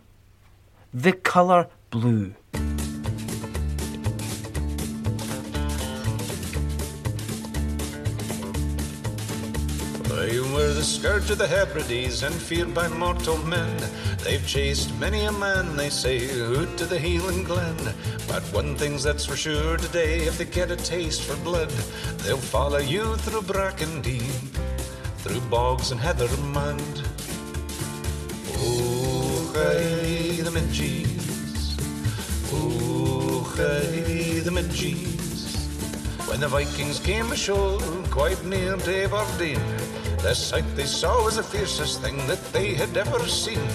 The 0.93 1.12
colour 1.12 1.69
blue. 1.93 2.35
They 10.09 10.41
were 10.41 10.73
the 10.73 10.83
scourge 10.83 11.31
of 11.31 11.37
the 11.37 11.47
Hebrides 11.47 12.23
and 12.23 12.35
feared 12.35 12.73
by 12.73 12.89
mortal 12.89 13.37
men. 13.45 13.77
They've 14.25 14.47
chased 14.47 14.99
many 14.99 15.25
a 15.27 15.33
man, 15.33 15.77
they 15.77 15.91
say, 15.91 16.31
out 16.57 16.79
to 16.79 16.87
the 16.87 16.99
healing 16.99 17.45
glen. 17.45 17.77
But 18.27 18.43
one 18.55 18.75
thing's 18.75 19.03
that's 19.03 19.27
for 19.27 19.37
sure 19.37 19.77
today, 19.77 20.21
if 20.21 20.39
they 20.39 20.47
get 20.47 20.71
a 20.71 20.77
taste 20.77 21.23
for 21.23 21.37
blood, 21.45 21.69
they'll 22.25 22.39
follow 22.39 22.79
you 22.79 23.17
through 23.17 23.43
bracken 23.43 24.01
deep, 24.01 24.23
through 25.19 25.41
bogs 25.43 25.91
and 25.91 26.01
heather 26.01 26.35
mud. 26.39 26.81
Oh, 28.57 29.53
hey, 29.55 30.41
the 30.41 30.51
midges. 30.51 31.22
Oh, 32.52 33.54
hey, 33.56 34.40
the 34.40 34.50
midges. 34.50 35.56
When 36.28 36.40
the 36.40 36.49
Vikings 36.49 37.00
came 37.00 37.32
ashore, 37.32 37.80
quite 38.11 38.44
near 38.44 38.76
to 38.76 39.04
Aberdeen, 39.04 39.61
the 40.23 40.35
sight 40.35 40.64
they 40.76 40.85
saw 40.85 41.25
was 41.25 41.37
the 41.37 41.42
fiercest 41.42 42.00
thing 42.00 42.16
that 42.28 42.42
they 42.52 42.75
had 42.75 42.97
ever 42.97 43.18
seen. 43.26 43.66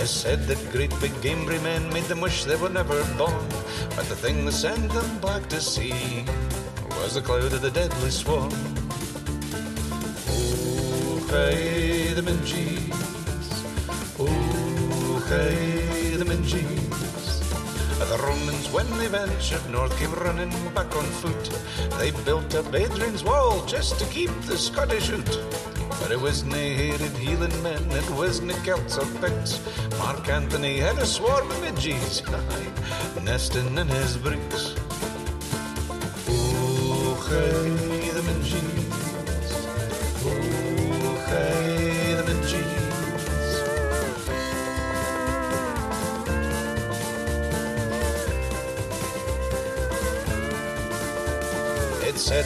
It's 0.00 0.10
said 0.10 0.46
that 0.48 0.72
great 0.72 0.90
big 1.00 1.12
Cambry 1.22 1.62
men 1.62 1.88
made 1.92 2.04
them 2.04 2.20
wish 2.20 2.44
they 2.44 2.56
were 2.56 2.68
never 2.68 3.02
born, 3.16 3.46
but 3.96 4.08
the 4.08 4.16
thing 4.16 4.44
that 4.44 4.52
sent 4.52 4.90
them 4.92 5.18
back 5.20 5.48
to 5.50 5.60
sea 5.60 6.24
was 7.00 7.14
the 7.14 7.22
cloud 7.22 7.52
of 7.52 7.62
the 7.62 7.70
deadly 7.70 8.10
swan. 8.10 8.50
Oh, 10.28 11.26
hey, 11.30 12.12
the 12.12 12.22
Minges. 12.22 12.90
Oh, 14.18 15.26
hey, 15.28 16.03
the 18.16 18.22
Romans, 18.22 18.70
when 18.70 18.88
they 18.98 19.08
ventured 19.08 19.68
north, 19.70 19.96
came 19.98 20.12
running 20.12 20.50
back 20.74 20.94
on 20.96 21.04
foot. 21.20 21.44
They 21.98 22.10
built 22.24 22.54
up 22.54 22.66
Hadrian's 22.66 23.24
Wall 23.24 23.64
just 23.66 23.98
to 23.98 24.04
keep 24.06 24.30
the 24.42 24.56
Scottish 24.56 25.10
out. 25.10 25.38
But 26.00 26.12
it 26.12 26.20
was 26.20 26.44
nae 26.44 26.74
hated 26.74 27.16
healing 27.16 27.56
men, 27.62 27.82
it 27.90 28.08
was 28.10 28.40
nae 28.40 28.58
Celts 28.64 28.98
or 28.98 29.06
Picts. 29.20 29.60
Mark 29.98 30.28
Anthony 30.28 30.78
had 30.78 30.98
a 30.98 31.06
swarm 31.06 31.50
of 31.50 31.60
midges, 31.60 32.22
nesting 33.22 33.78
in 33.78 33.88
his 33.88 34.16
bricks. 34.16 34.74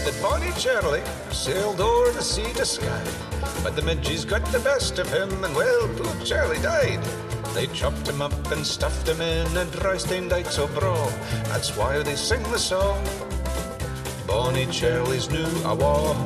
That 0.09 0.23
Bonnie 0.23 0.53
Charlie 0.53 1.03
sailed 1.31 1.83
o'er 1.83 2.11
the 2.13 2.23
sea 2.23 2.51
to 2.55 2.65
Skye. 2.65 3.13
But 3.63 3.77
the 3.77 3.83
midges 3.83 4.25
got 4.25 4.43
the 4.47 4.59
best 4.61 4.99
of 4.99 5.13
him, 5.13 5.45
and 5.45 5.55
well, 5.55 5.87
poor 5.99 6.25
Charlie 6.25 6.59
died. 6.63 7.05
They 7.53 7.67
chopped 7.67 8.09
him 8.09 8.23
up 8.23 8.33
and 8.51 8.67
stuffed 8.67 9.07
him 9.07 9.21
in 9.21 9.55
a 9.55 9.67
dry 9.67 9.99
stained 9.99 10.31
dykes 10.31 10.59
o' 10.59 10.67
braw. 10.69 11.11
That's 11.53 11.77
why 11.77 12.03
they 12.03 12.17
sing 12.17 12.43
the 12.45 12.59
song. 12.59 13.07
Bonnie 14.27 14.65
Charlie's 14.69 15.29
new 15.29 15.45
awa. 15.67 16.17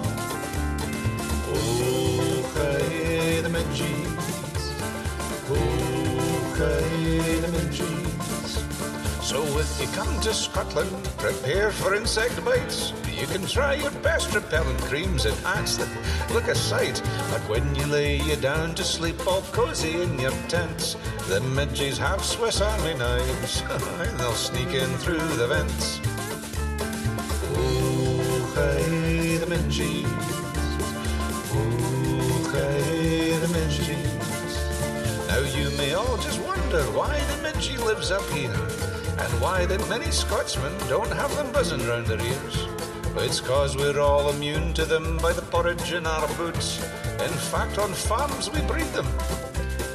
Oh, 1.50 2.52
hey, 2.54 3.40
the 3.40 3.48
midges. 3.48 4.62
Oh, 5.50 6.54
hey, 6.56 7.40
the 7.40 7.48
midges. 7.48 8.62
So 9.26 9.42
if 9.58 9.80
you 9.80 9.88
come 9.88 10.20
to 10.20 10.32
Scotland, 10.32 11.04
prepare 11.18 11.72
for 11.72 11.96
insect 11.96 12.44
bites. 12.44 12.92
You 13.22 13.28
can 13.28 13.46
try 13.46 13.74
your 13.74 13.92
best 14.02 14.34
repellent 14.34 14.80
creams 14.80 15.26
and 15.26 15.46
ants 15.46 15.76
that 15.76 15.88
look 16.32 16.48
a 16.48 16.56
sight. 16.56 17.00
But 17.30 17.40
when 17.48 17.72
you 17.76 17.86
lay 17.86 18.16
you 18.16 18.34
down 18.34 18.74
to 18.74 18.82
sleep 18.82 19.24
all 19.28 19.42
cozy 19.52 20.02
in 20.02 20.18
your 20.18 20.32
tents, 20.48 20.96
the 21.28 21.40
midges 21.40 21.96
have 21.98 22.24
Swiss 22.24 22.60
Army 22.60 22.94
knives. 22.94 23.60
and 23.70 24.18
They'll 24.18 24.32
sneak 24.32 24.74
in 24.74 24.88
through 24.98 25.24
the 25.36 25.46
vents. 25.46 26.00
Oh, 27.54 28.52
hey, 28.56 29.36
the 29.36 29.46
midges. 29.46 30.04
Oh, 31.54 32.50
hey, 32.54 33.38
the 33.38 33.48
midges. 33.54 35.28
Now 35.28 35.38
you 35.56 35.70
may 35.76 35.94
all 35.94 36.16
just 36.16 36.40
wonder 36.40 36.82
why 36.90 37.20
the 37.20 37.48
midgie 37.48 37.78
lives 37.86 38.10
up 38.10 38.28
here 38.30 38.50
and 38.50 39.40
why 39.40 39.64
that 39.66 39.88
many 39.88 40.10
Scotsmen 40.10 40.76
don't 40.88 41.12
have 41.12 41.32
them 41.36 41.52
buzzing 41.52 41.86
round 41.86 42.08
their 42.08 42.20
ears. 42.20 42.71
It's 43.16 43.40
cause 43.40 43.76
we're 43.76 44.00
all 44.00 44.30
immune 44.30 44.72
to 44.74 44.84
them 44.84 45.18
by 45.18 45.32
the 45.32 45.42
porridge 45.42 45.92
in 45.92 46.06
our 46.06 46.26
boots. 46.34 46.78
In 47.20 47.30
fact, 47.50 47.78
on 47.78 47.92
farms 47.92 48.50
we 48.50 48.60
breed 48.62 48.86
them 48.94 49.06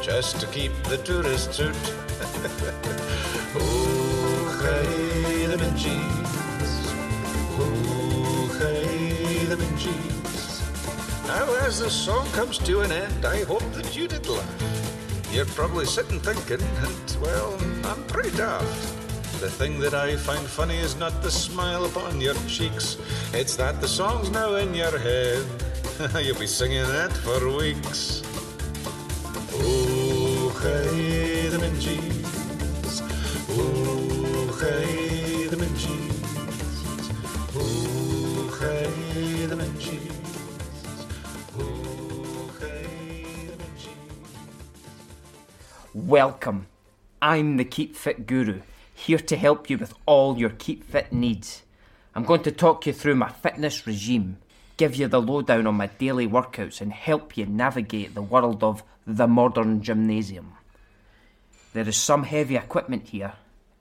just 0.02 0.40
to 0.40 0.48
keep 0.48 0.72
the 0.84 0.98
tourists 0.98 1.60
out. 1.60 1.76
oh, 3.56 4.60
hey, 4.64 5.46
the 5.48 5.58
midges. 5.58 6.92
Oh, 7.60 8.58
hey, 8.60 9.46
the 9.46 9.58
midges. 9.58 10.62
Now, 11.28 11.54
as 11.66 11.80
the 11.80 11.90
song 11.90 12.26
comes 12.32 12.58
to 12.60 12.82
an 12.82 12.92
end, 12.92 13.26
I 13.26 13.44
hope 13.44 13.70
that 13.74 13.98
you 13.98 14.08
did 14.08 14.28
laugh. 14.28 15.28
You're 15.32 15.46
probably 15.46 15.86
sitting 15.86 16.20
thinking, 16.20 16.62
and 16.62 17.18
well, 17.22 17.58
I'm 17.84 18.04
pretty 18.06 18.36
daft. 18.38 18.97
The 19.40 19.52
thing 19.52 19.80
that 19.82 19.94
I 19.94 20.16
find 20.16 20.48
funny 20.48 20.78
is 20.78 20.96
not 20.96 21.22
the 21.22 21.30
smile 21.30 21.86
upon 21.86 22.20
your 22.20 22.34
cheeks, 22.48 22.98
it's 23.34 23.56
that 23.58 23.80
the 23.82 23.88
song's 23.88 24.32
now 24.32 24.56
in 24.56 24.74
your 24.74 24.98
head. 24.98 25.46
You'll 26.26 26.40
be 26.40 26.48
singing 26.48 26.82
that 26.82 27.12
for 27.14 27.56
weeks. 27.56 28.24
Oh, 29.54 30.50
hey, 30.64 31.50
the 31.50 31.60
midges. 31.60 33.02
Oh, 33.52 34.58
hey, 34.60 35.46
the 35.46 35.58
midges. 35.58 36.34
Oh, 37.56 38.58
hey, 38.60 39.46
the 39.46 39.56
midges. 39.56 40.18
Welcome. 45.94 46.66
I'm 47.22 47.58
the 47.58 47.66
Keep 47.66 47.96
Fit 47.96 48.26
Guru, 48.26 48.62
here 49.08 49.18
to 49.18 49.38
help 49.38 49.70
you 49.70 49.78
with 49.78 49.94
all 50.06 50.38
your 50.38 50.50
Keep 50.50 50.84
Fit 50.84 51.14
needs. 51.14 51.64
I'm 52.14 52.26
going 52.26 52.44
to 52.44 52.52
talk 52.52 52.86
you 52.86 52.92
through 52.92 53.16
my 53.16 53.30
fitness 53.30 53.88
regime, 53.88 54.38
give 54.76 54.98
you 54.98 55.08
the 55.08 55.22
lowdown 55.22 55.66
on 55.66 55.76
my 55.76 55.88
daily 55.88 56.28
workouts, 56.28 56.82
and 56.82 56.92
help 56.92 57.38
you 57.38 57.46
navigate 57.46 58.14
the 58.14 58.22
world 58.22 58.66
of 58.66 58.84
the 59.06 59.26
modern 59.26 59.82
gymnasium. 59.82 60.56
There 61.72 61.88
is 61.88 61.96
some 61.96 62.24
heavy 62.24 62.58
equipment 62.58 63.08
here, 63.08 63.34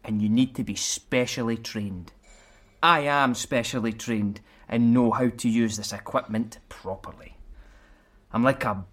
and 0.04 0.22
you 0.22 0.28
need 0.28 0.54
to 0.54 0.62
be 0.62 0.76
specially 0.76 1.56
trained. 1.56 2.12
I 2.80 3.00
am 3.00 3.34
specially 3.34 3.92
trained 3.92 4.40
and 4.68 4.94
know 4.94 5.10
how 5.10 5.30
to 5.30 5.48
use 5.48 5.76
this 5.76 5.92
equipment 5.92 6.58
properly. 6.68 7.36
I'm 8.32 8.44
like 8.44 8.64
a 8.64 8.84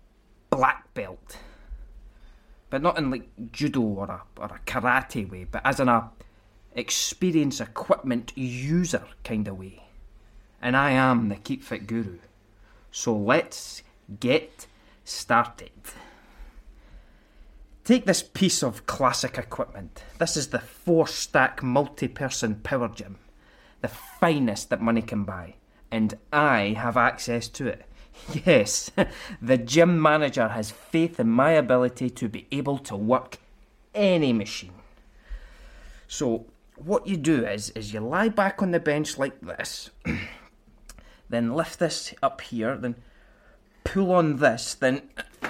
black 0.50 0.91
belt 0.96 1.38
but 2.74 2.82
not 2.82 2.98
in 2.98 3.12
like 3.12 3.30
judo 3.52 3.82
or 3.82 4.06
a, 4.06 4.24
or 4.38 4.46
a 4.46 4.60
karate 4.65 5.30
way, 5.30 5.43
but 5.43 5.62
as 5.63 5.80
in 5.80 5.88
a 5.88 6.10
experience 6.76 7.60
equipment 7.62 8.32
user 8.36 9.04
kind 9.24 9.48
of 9.48 9.58
way. 9.58 9.84
And 10.62 10.78
I 10.78 10.92
am 10.92 11.30
the 11.30 11.36
Keep 11.36 11.64
Fit 11.64 11.88
Guru. 11.88 12.20
So 12.92 13.16
let's 13.16 13.84
get 14.20 14.68
started. 15.04 15.72
Take 17.84 18.06
this 18.06 18.24
piece 18.24 18.64
of 18.64 18.86
classic 18.86 19.38
equipment. 19.38 20.04
This 20.18 20.38
is 20.38 20.50
the 20.50 20.60
four 20.60 21.06
stack 21.06 21.62
multi 21.62 22.08
person 22.08 22.56
power 22.56 22.88
gym, 22.88 23.18
the 23.82 23.90
finest 23.90 24.70
that 24.70 24.82
money 24.82 25.02
can 25.02 25.26
buy, 25.26 25.56
and 25.92 26.18
I 26.32 26.76
have 26.78 26.96
access 26.96 27.48
to 27.50 27.68
it. 27.68 27.86
Yes, 28.46 28.92
the 29.42 29.58
gym 29.58 30.00
manager 30.02 30.50
has 30.50 30.70
faith 30.70 31.20
in 31.20 31.30
my 31.30 31.52
ability 31.52 32.12
to 32.12 32.30
be 32.30 32.46
able 32.52 32.78
to 32.78 32.96
work 32.96 33.40
any 33.96 34.32
machine. 34.32 34.74
So, 36.08 36.46
what 36.76 37.08
you 37.08 37.18
do 37.18 37.46
is, 37.46 37.70
is 37.72 37.94
you 37.94 38.00
lie 38.00 38.30
back 38.30 38.62
on 38.62 38.72
the 38.72 38.80
bench 38.80 39.18
like 39.18 39.40
this, 39.42 39.90
then 41.30 41.54
lift 41.54 41.80
this 41.80 42.14
up 42.22 42.42
here, 42.42 42.78
then 42.78 42.96
pull 43.84 44.12
on 44.12 44.38
this, 44.38 44.74
then. 44.74 45.02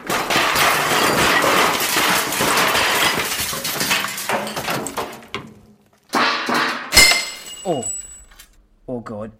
Oh, 7.65 7.89
oh 8.89 8.99
God, 8.99 9.31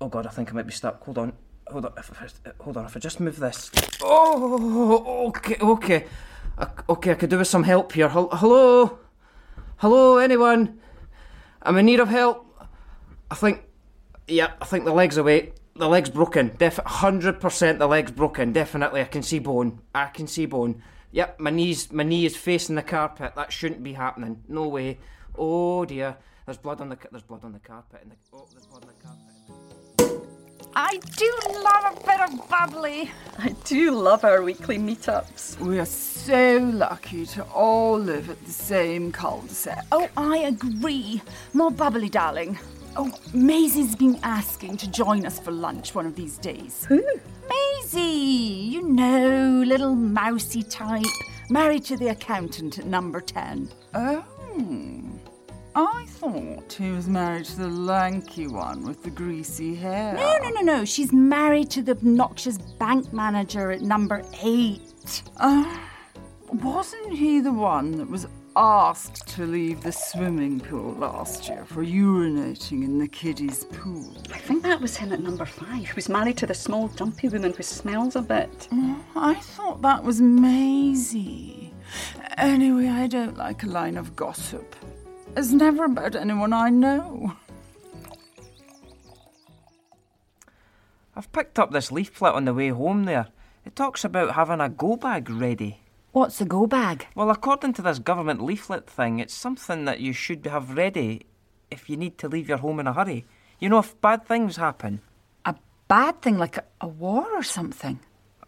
oh 0.00 0.06
God! 0.06 0.24
I 0.24 0.30
think 0.30 0.50
I 0.50 0.54
might 0.54 0.68
be 0.68 0.72
stuck. 0.72 1.02
Hold 1.02 1.18
on 1.18 1.32
hold 1.72 1.86
on, 1.86 1.92
if, 1.96 2.10
if, 2.22 2.40
hold 2.60 2.76
on. 2.76 2.84
If 2.84 2.96
I 2.96 3.00
just 3.00 3.18
move 3.18 3.38
this. 3.38 3.70
Oh, 4.02 5.28
okay, 5.28 5.56
okay, 5.60 6.06
I, 6.58 6.68
okay. 6.88 7.12
I 7.12 7.14
could 7.14 7.30
do 7.30 7.38
with 7.38 7.48
some 7.48 7.64
help 7.64 7.92
here. 7.92 8.08
Hello, 8.08 8.98
hello, 9.78 10.18
anyone? 10.18 10.78
I'm 11.62 11.76
in 11.78 11.86
need 11.86 12.00
of 12.00 12.08
help. 12.08 12.46
I 13.30 13.34
think, 13.34 13.62
yeah, 14.26 14.52
I 14.60 14.64
think 14.64 14.84
the 14.84 14.92
leg's 14.92 15.16
away. 15.16 15.52
The 15.74 15.88
leg's 15.88 16.10
broken. 16.10 16.54
Def, 16.58 16.76
hundred 16.78 17.40
percent, 17.40 17.78
the 17.78 17.86
leg's 17.86 18.10
broken. 18.10 18.52
Definitely, 18.52 19.00
I 19.00 19.04
can 19.04 19.22
see 19.22 19.38
bone. 19.38 19.80
I 19.94 20.06
can 20.06 20.26
see 20.26 20.46
bone. 20.46 20.82
Yep, 21.12 21.40
my 21.40 21.50
knees, 21.50 21.92
my 21.92 22.02
knee 22.02 22.26
is 22.26 22.36
facing 22.36 22.74
the 22.74 22.82
carpet. 22.82 23.34
That 23.36 23.52
shouldn't 23.52 23.82
be 23.82 23.94
happening. 23.94 24.42
No 24.48 24.68
way. 24.68 24.98
Oh 25.36 25.84
dear. 25.84 26.16
There's 26.44 26.58
blood 26.58 26.80
on 26.80 26.88
the 26.88 26.98
there's 27.10 27.22
blood 27.22 27.44
on 27.44 27.52
the 27.52 27.58
carpet. 27.58 28.00
And 28.02 28.10
the, 28.10 28.16
oh, 28.32 28.46
there's 28.50 28.66
blood 28.66 28.82
on 28.82 28.88
the 28.88 29.02
carpet. 29.02 29.31
I 30.74 30.98
do 31.16 31.30
love 31.62 31.96
a 31.96 32.06
bit 32.06 32.20
of 32.20 32.48
bubbly. 32.48 33.10
I 33.38 33.50
do 33.64 33.90
love 33.90 34.24
our 34.24 34.42
weekly 34.42 34.78
meetups. 34.78 35.58
We 35.60 35.78
are 35.78 35.86
so 35.86 36.58
lucky 36.72 37.26
to 37.26 37.44
all 37.44 37.98
live 37.98 38.30
at 38.30 38.42
the 38.44 38.52
same 38.52 39.12
cul-de-sac. 39.12 39.84
Oh, 39.92 40.08
I 40.16 40.38
agree. 40.38 41.20
More 41.52 41.70
bubbly, 41.70 42.08
darling. 42.08 42.58
Oh, 42.96 43.12
Maisie's 43.34 43.94
been 43.96 44.18
asking 44.22 44.78
to 44.78 44.90
join 44.90 45.26
us 45.26 45.38
for 45.38 45.50
lunch 45.50 45.94
one 45.94 46.06
of 46.06 46.14
these 46.14 46.38
days. 46.38 46.86
Who? 46.86 47.02
Maisie, 47.48 48.00
you 48.00 48.82
know, 48.82 49.62
little 49.66 49.94
mousy 49.94 50.62
type, 50.62 51.04
married 51.50 51.84
to 51.84 51.96
the 51.96 52.08
accountant 52.08 52.78
at 52.78 52.86
number 52.86 53.20
10. 53.20 53.68
Oh. 53.94 54.24
I 55.74 56.04
thought 56.06 56.72
he 56.72 56.90
was 56.90 57.08
married 57.08 57.46
to 57.46 57.56
the 57.56 57.68
lanky 57.68 58.46
one 58.46 58.84
with 58.84 59.02
the 59.02 59.10
greasy 59.10 59.74
hair. 59.74 60.14
No, 60.14 60.38
no, 60.42 60.50
no, 60.50 60.60
no. 60.60 60.84
She's 60.84 61.12
married 61.12 61.70
to 61.70 61.82
the 61.82 61.92
obnoxious 61.92 62.58
bank 62.58 63.12
manager 63.12 63.70
at 63.70 63.80
number 63.80 64.22
8. 64.42 65.22
Uh, 65.38 65.78
wasn't 66.48 67.14
he 67.14 67.40
the 67.40 67.52
one 67.52 67.96
that 67.98 68.08
was 68.08 68.26
asked 68.56 69.26
to 69.28 69.46
leave 69.46 69.82
the 69.82 69.92
swimming 69.92 70.60
pool 70.60 70.92
last 70.94 71.48
year 71.48 71.64
for 71.64 71.82
urinating 71.82 72.84
in 72.84 72.98
the 72.98 73.08
kiddies' 73.08 73.64
pool. 73.64 74.14
I 74.32 74.38
think 74.38 74.62
that 74.64 74.80
was 74.80 74.96
him 74.96 75.12
at 75.12 75.20
number 75.20 75.46
five, 75.46 75.86
who's 75.86 76.08
married 76.08 76.36
to 76.38 76.46
the 76.46 76.54
small, 76.54 76.88
dumpy 76.88 77.28
woman 77.28 77.52
who 77.54 77.62
smells 77.62 78.16
a 78.16 78.22
bit. 78.22 78.68
I 79.16 79.34
thought 79.34 79.80
that 79.82 80.04
was 80.04 80.20
Maisie. 80.20 81.72
Anyway, 82.36 82.88
I 82.88 83.06
don't 83.06 83.36
like 83.36 83.62
a 83.62 83.66
line 83.66 83.96
of 83.96 84.14
gossip. 84.16 84.76
It's 85.34 85.50
never 85.50 85.84
about 85.84 86.14
anyone 86.14 86.52
I 86.52 86.68
know. 86.68 87.34
I've 91.16 91.32
picked 91.32 91.58
up 91.58 91.70
this 91.70 91.90
leaflet 91.90 92.34
on 92.34 92.44
the 92.44 92.54
way 92.54 92.68
home 92.68 93.04
there. 93.04 93.28
It 93.64 93.74
talks 93.74 94.04
about 94.04 94.34
having 94.34 94.60
a 94.60 94.68
go 94.68 94.96
bag 94.96 95.30
ready. 95.30 95.80
What's 96.12 96.40
a 96.40 96.44
go 96.44 96.66
bag? 96.66 97.06
Well, 97.14 97.30
according 97.30 97.72
to 97.74 97.82
this 97.82 97.98
government 97.98 98.42
leaflet 98.42 98.88
thing, 98.88 99.18
it's 99.18 99.32
something 99.32 99.86
that 99.86 100.00
you 100.00 100.12
should 100.12 100.44
have 100.46 100.76
ready 100.76 101.26
if 101.70 101.88
you 101.88 101.96
need 101.96 102.18
to 102.18 102.28
leave 102.28 102.48
your 102.48 102.58
home 102.58 102.80
in 102.80 102.86
a 102.86 102.92
hurry. 102.92 103.24
You 103.58 103.70
know, 103.70 103.78
if 103.78 103.98
bad 104.02 104.26
things 104.26 104.56
happen. 104.56 105.00
A 105.46 105.54
bad 105.88 106.20
thing 106.20 106.36
like 106.36 106.58
a, 106.58 106.64
a 106.82 106.88
war 106.88 107.26
or 107.34 107.42
something? 107.42 108.00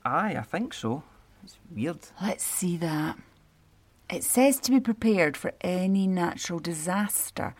Aye, 0.04 0.36
I 0.36 0.42
think 0.42 0.74
so. 0.74 1.02
It's 1.42 1.56
weird. 1.74 2.00
Let's 2.20 2.44
see 2.44 2.76
that. 2.78 3.16
It 4.10 4.22
says 4.22 4.60
to 4.60 4.70
be 4.70 4.80
prepared 4.80 5.36
for 5.36 5.52
any 5.62 6.06
natural 6.06 6.58
disaster. 6.58 7.54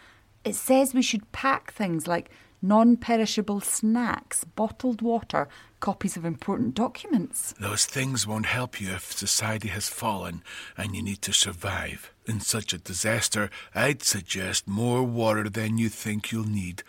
It 0.44 0.54
says 0.54 0.92
we 0.92 1.02
should 1.02 1.32
pack 1.32 1.72
things 1.72 2.06
like 2.06 2.30
non 2.60 2.96
perishable 2.96 3.60
snacks, 3.60 4.44
bottled 4.44 5.00
water, 5.00 5.48
copies 5.80 6.16
of 6.16 6.24
important 6.24 6.74
documents. 6.74 7.54
Those 7.58 7.86
things 7.86 8.26
won't 8.26 8.46
help 8.46 8.80
you 8.80 8.90
if 8.90 9.12
society 9.12 9.68
has 9.68 9.88
fallen 9.88 10.42
and 10.76 10.94
you 10.94 11.02
need 11.02 11.22
to 11.22 11.32
survive. 11.32 12.12
In 12.26 12.40
such 12.40 12.72
a 12.72 12.78
disaster, 12.78 13.50
I'd 13.74 14.02
suggest 14.02 14.68
more 14.68 15.02
water 15.02 15.48
than 15.48 15.78
you 15.78 15.88
think 15.88 16.30
you'll 16.30 16.48
need. 16.48 16.82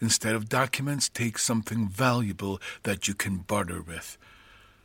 Instead 0.00 0.34
of 0.34 0.48
documents, 0.48 1.08
take 1.08 1.38
something 1.38 1.88
valuable 1.88 2.60
that 2.82 3.08
you 3.08 3.14
can 3.14 3.38
barter 3.38 3.80
with. 3.82 4.18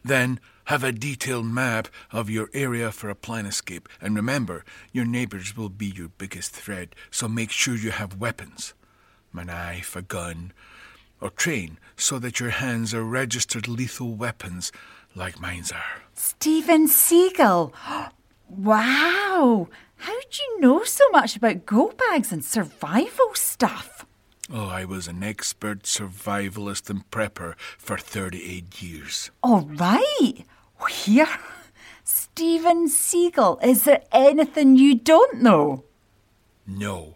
Then 0.07 0.39
have 0.65 0.83
a 0.83 0.91
detailed 0.91 1.45
map 1.45 1.89
of 2.11 2.29
your 2.29 2.49
area 2.53 2.91
for 2.91 3.09
a 3.09 3.15
plan 3.15 3.45
escape. 3.45 3.89
And 4.01 4.15
remember, 4.15 4.63
your 4.91 5.05
neighbors 5.05 5.55
will 5.55 5.69
be 5.69 5.87
your 5.87 6.09
biggest 6.09 6.51
threat, 6.51 6.95
so 7.11 7.27
make 7.27 7.51
sure 7.51 7.75
you 7.75 7.91
have 7.91 8.19
weapons 8.19 8.73
a 9.39 9.45
knife, 9.45 9.95
a 9.95 10.01
gun, 10.01 10.51
or 11.21 11.29
train 11.29 11.77
so 11.95 12.17
that 12.17 12.39
your 12.39 12.49
hands 12.49 12.91
are 12.91 13.03
registered 13.03 13.67
lethal 13.67 14.15
weapons 14.15 14.71
like 15.13 15.39
mine's 15.39 15.71
are. 15.71 16.01
Steven 16.13 16.87
Seagal! 16.87 17.71
Wow! 18.49 19.67
How 19.97 20.19
do 20.21 20.37
you 20.41 20.61
know 20.61 20.85
so 20.85 21.03
much 21.09 21.35
about 21.35 21.65
go 21.65 21.91
bags 21.91 22.31
and 22.31 22.45
survival 22.45 23.33
stuff? 23.33 24.05
Oh, 24.51 24.69
I 24.69 24.85
was 24.85 25.07
an 25.09 25.23
expert 25.23 25.83
survivalist 25.83 26.89
and 26.89 27.09
prepper 27.11 27.55
for 27.77 27.97
38 27.97 28.81
years. 28.81 29.29
All 29.43 29.61
right. 29.61 30.45
Here. 30.89 31.27
Steven 32.05 32.87
Seagal, 32.87 33.61
is 33.61 33.83
there 33.83 34.03
anything 34.13 34.77
you 34.77 34.95
don't 34.95 35.41
know? 35.41 35.83
No. 36.65 37.15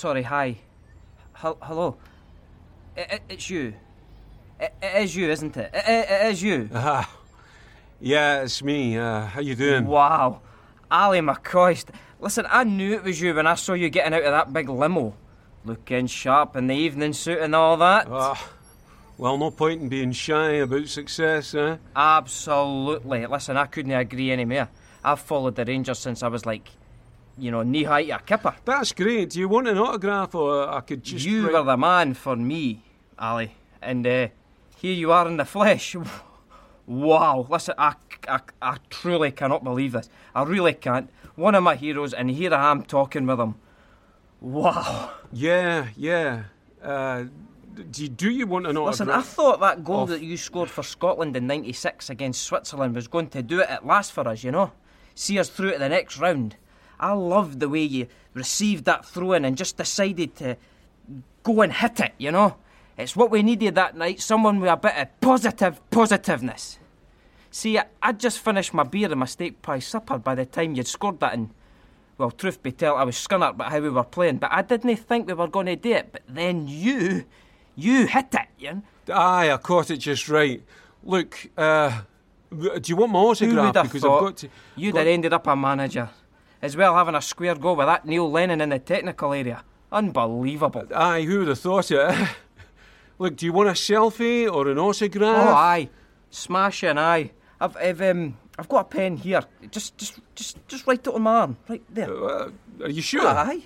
Sorry, 0.00 0.22
hi. 0.22 0.56
Hel- 1.34 1.58
hello. 1.60 1.96
I- 2.96 3.00
I- 3.02 3.20
it's 3.28 3.50
you. 3.50 3.74
It 4.58 4.72
is 4.82 5.14
you, 5.14 5.30
isn't 5.30 5.56
it? 5.58 5.70
It 5.74 6.26
is 6.32 6.42
you. 6.42 6.70
Ah, 6.74 7.08
yeah, 8.00 8.42
it's 8.42 8.62
me. 8.62 8.96
Uh, 8.96 9.26
how 9.26 9.40
you 9.40 9.54
doing? 9.54 9.86
Wow. 9.86 10.40
Ali 10.90 11.20
McCoist. 11.20 11.86
Listen, 12.18 12.46
I 12.50 12.64
knew 12.64 12.94
it 12.94 13.04
was 13.04 13.20
you 13.20 13.34
when 13.34 13.46
I 13.46 13.54
saw 13.54 13.74
you 13.74 13.90
getting 13.90 14.14
out 14.14 14.22
of 14.24 14.32
that 14.32 14.52
big 14.52 14.68
limo. 14.70 15.14
Looking 15.66 16.06
sharp 16.06 16.56
in 16.56 16.66
the 16.66 16.74
evening 16.74 17.12
suit 17.12 17.38
and 17.38 17.54
all 17.54 17.76
that. 17.76 18.06
Ah, 18.10 18.42
well, 19.18 19.36
no 19.36 19.50
point 19.50 19.82
in 19.82 19.88
being 19.90 20.12
shy 20.12 20.52
about 20.52 20.88
success, 20.88 21.54
eh? 21.54 21.76
Absolutely. 21.94 23.26
Listen, 23.26 23.58
I 23.58 23.66
couldn't 23.66 23.92
agree 23.92 24.30
any 24.30 24.46
more. 24.46 24.68
I've 25.04 25.20
followed 25.20 25.56
the 25.56 25.64
Rangers 25.66 25.98
since 25.98 26.22
I 26.22 26.28
was 26.28 26.46
like, 26.46 26.70
you 27.38 27.50
know, 27.50 27.62
knee 27.62 27.84
high 27.84 28.04
to 28.04 28.10
a 28.16 28.18
kipper. 28.20 28.54
That's 28.64 28.92
great. 28.92 29.30
Do 29.30 29.40
you 29.40 29.48
want 29.48 29.68
an 29.68 29.78
autograph 29.78 30.34
or 30.34 30.68
I 30.68 30.80
could 30.80 31.02
just. 31.02 31.24
You 31.24 31.44
write- 31.46 31.52
were 31.54 31.62
the 31.62 31.76
man 31.76 32.14
for 32.14 32.36
me, 32.36 32.82
Ali. 33.18 33.54
And 33.82 34.06
uh, 34.06 34.28
here 34.76 34.92
you 34.94 35.10
are 35.12 35.26
in 35.28 35.36
the 35.36 35.44
flesh. 35.44 35.96
Wow. 36.86 37.46
Listen, 37.48 37.74
I, 37.78 37.94
I, 38.26 38.40
I 38.60 38.76
truly 38.88 39.30
cannot 39.30 39.62
believe 39.62 39.92
this. 39.92 40.08
I 40.34 40.42
really 40.42 40.72
can't. 40.72 41.08
One 41.36 41.54
of 41.54 41.62
my 41.62 41.76
heroes, 41.76 42.12
and 42.12 42.28
here 42.28 42.52
I 42.52 42.72
am 42.72 42.82
talking 42.82 43.26
with 43.28 43.38
him. 43.38 43.54
Wow. 44.40 45.12
Yeah, 45.32 45.88
yeah. 45.96 46.44
Uh, 46.82 47.24
do, 47.92 48.08
do 48.08 48.30
you 48.30 48.46
want 48.46 48.66
an 48.66 48.76
autograph? 48.76 49.08
Listen, 49.08 49.10
I 49.10 49.22
thought 49.22 49.60
that 49.60 49.84
goal 49.84 50.02
of- 50.04 50.08
that 50.08 50.22
you 50.22 50.36
scored 50.36 50.70
for 50.70 50.82
Scotland 50.82 51.36
in 51.36 51.46
96 51.46 52.10
against 52.10 52.42
Switzerland 52.42 52.94
was 52.96 53.06
going 53.06 53.28
to 53.30 53.42
do 53.42 53.60
it 53.60 53.68
at 53.68 53.86
last 53.86 54.12
for 54.12 54.26
us, 54.26 54.42
you 54.42 54.50
know? 54.50 54.72
See 55.14 55.38
us 55.38 55.48
through 55.48 55.72
to 55.72 55.78
the 55.78 55.88
next 55.88 56.18
round. 56.18 56.56
I 57.00 57.12
loved 57.12 57.60
the 57.60 57.68
way 57.68 57.82
you 57.82 58.06
received 58.34 58.84
that 58.84 59.04
throw 59.06 59.32
in 59.32 59.44
and 59.44 59.56
just 59.56 59.76
decided 59.76 60.36
to 60.36 60.56
go 61.42 61.62
and 61.62 61.72
hit 61.72 61.98
it, 62.00 62.12
you 62.18 62.30
know? 62.30 62.56
It's 62.98 63.16
what 63.16 63.30
we 63.30 63.42
needed 63.42 63.74
that 63.76 63.96
night, 63.96 64.20
someone 64.20 64.60
with 64.60 64.70
a 64.70 64.76
bit 64.76 64.94
of 64.96 65.20
positive 65.20 65.80
positiveness. 65.90 66.78
See, 67.50 67.80
I'd 68.02 68.20
just 68.20 68.38
finished 68.38 68.74
my 68.74 68.82
beer 68.84 69.10
and 69.10 69.18
my 69.18 69.26
steak 69.26 69.62
pie 69.62 69.78
supper 69.78 70.18
by 70.18 70.34
the 70.34 70.44
time 70.44 70.74
you'd 70.74 70.86
scored 70.86 71.18
that 71.20 71.32
and 71.34 71.50
well, 72.18 72.30
truth 72.30 72.62
be 72.62 72.70
told, 72.70 72.98
I 73.00 73.04
was 73.04 73.16
scunnered 73.16 73.50
about 73.52 73.70
how 73.72 73.80
we 73.80 73.88
were 73.88 74.04
playing, 74.04 74.36
but 74.36 74.52
I 74.52 74.60
didn't 74.60 74.94
think 74.96 75.26
we 75.26 75.32
were 75.32 75.48
going 75.48 75.64
to 75.66 75.76
do 75.76 75.92
it. 75.92 76.12
But 76.12 76.20
then 76.28 76.68
you, 76.68 77.24
you 77.76 78.06
hit 78.06 78.34
it, 78.34 78.46
you 78.58 78.72
know? 78.74 78.82
Aye, 79.14 79.50
I 79.50 79.56
caught 79.56 79.90
it 79.90 79.96
just 79.96 80.28
right. 80.28 80.62
Look, 81.02 81.48
uh, 81.56 82.02
do 82.52 82.80
you 82.84 82.96
want 82.96 83.12
my 83.12 83.20
Who 83.20 83.28
autograph? 83.28 83.66
would 83.68 83.76
have 83.76 83.86
because 83.86 84.02
thought 84.02 84.16
I've 84.16 84.20
got 84.22 84.36
to. 84.36 84.48
you'd 84.76 84.92
got- 84.92 84.98
have 84.98 85.08
ended 85.08 85.32
up 85.32 85.46
a 85.46 85.56
manager, 85.56 86.10
as 86.62 86.76
well 86.76 86.94
having 86.94 87.14
a 87.14 87.22
square 87.22 87.54
go 87.54 87.72
with 87.72 87.86
that 87.86 88.06
Neil 88.06 88.30
Lennon 88.30 88.60
in 88.60 88.68
the 88.70 88.78
technical 88.78 89.32
area. 89.32 89.64
Unbelievable. 89.92 90.86
Aye, 90.94 91.22
who 91.22 91.40
would 91.40 91.48
have 91.48 91.58
thought 91.58 91.90
it? 91.90 92.28
Look, 93.18 93.36
do 93.36 93.46
you 93.46 93.52
want 93.52 93.68
a 93.68 93.72
selfie 93.72 94.50
or 94.50 94.68
an 94.68 94.78
autograph? 94.78 95.48
Oh, 95.48 95.54
aye, 95.54 95.90
smash 96.30 96.82
and 96.84 96.98
aye. 96.98 97.32
I've, 97.60 97.76
I've, 97.76 98.00
um, 98.00 98.36
I've 98.58 98.68
got 98.68 98.80
a 98.80 98.84
pen 98.84 99.16
here. 99.16 99.42
Just, 99.70 99.98
just, 99.98 100.20
just, 100.34 100.68
just 100.68 100.86
write 100.86 101.06
it 101.06 101.14
on 101.14 101.22
my 101.22 101.40
arm, 101.40 101.56
right 101.68 101.82
there. 101.90 102.12
Uh, 102.12 102.50
are 102.82 102.88
you 102.90 103.02
sure? 103.02 103.26
Aye, 103.26 103.62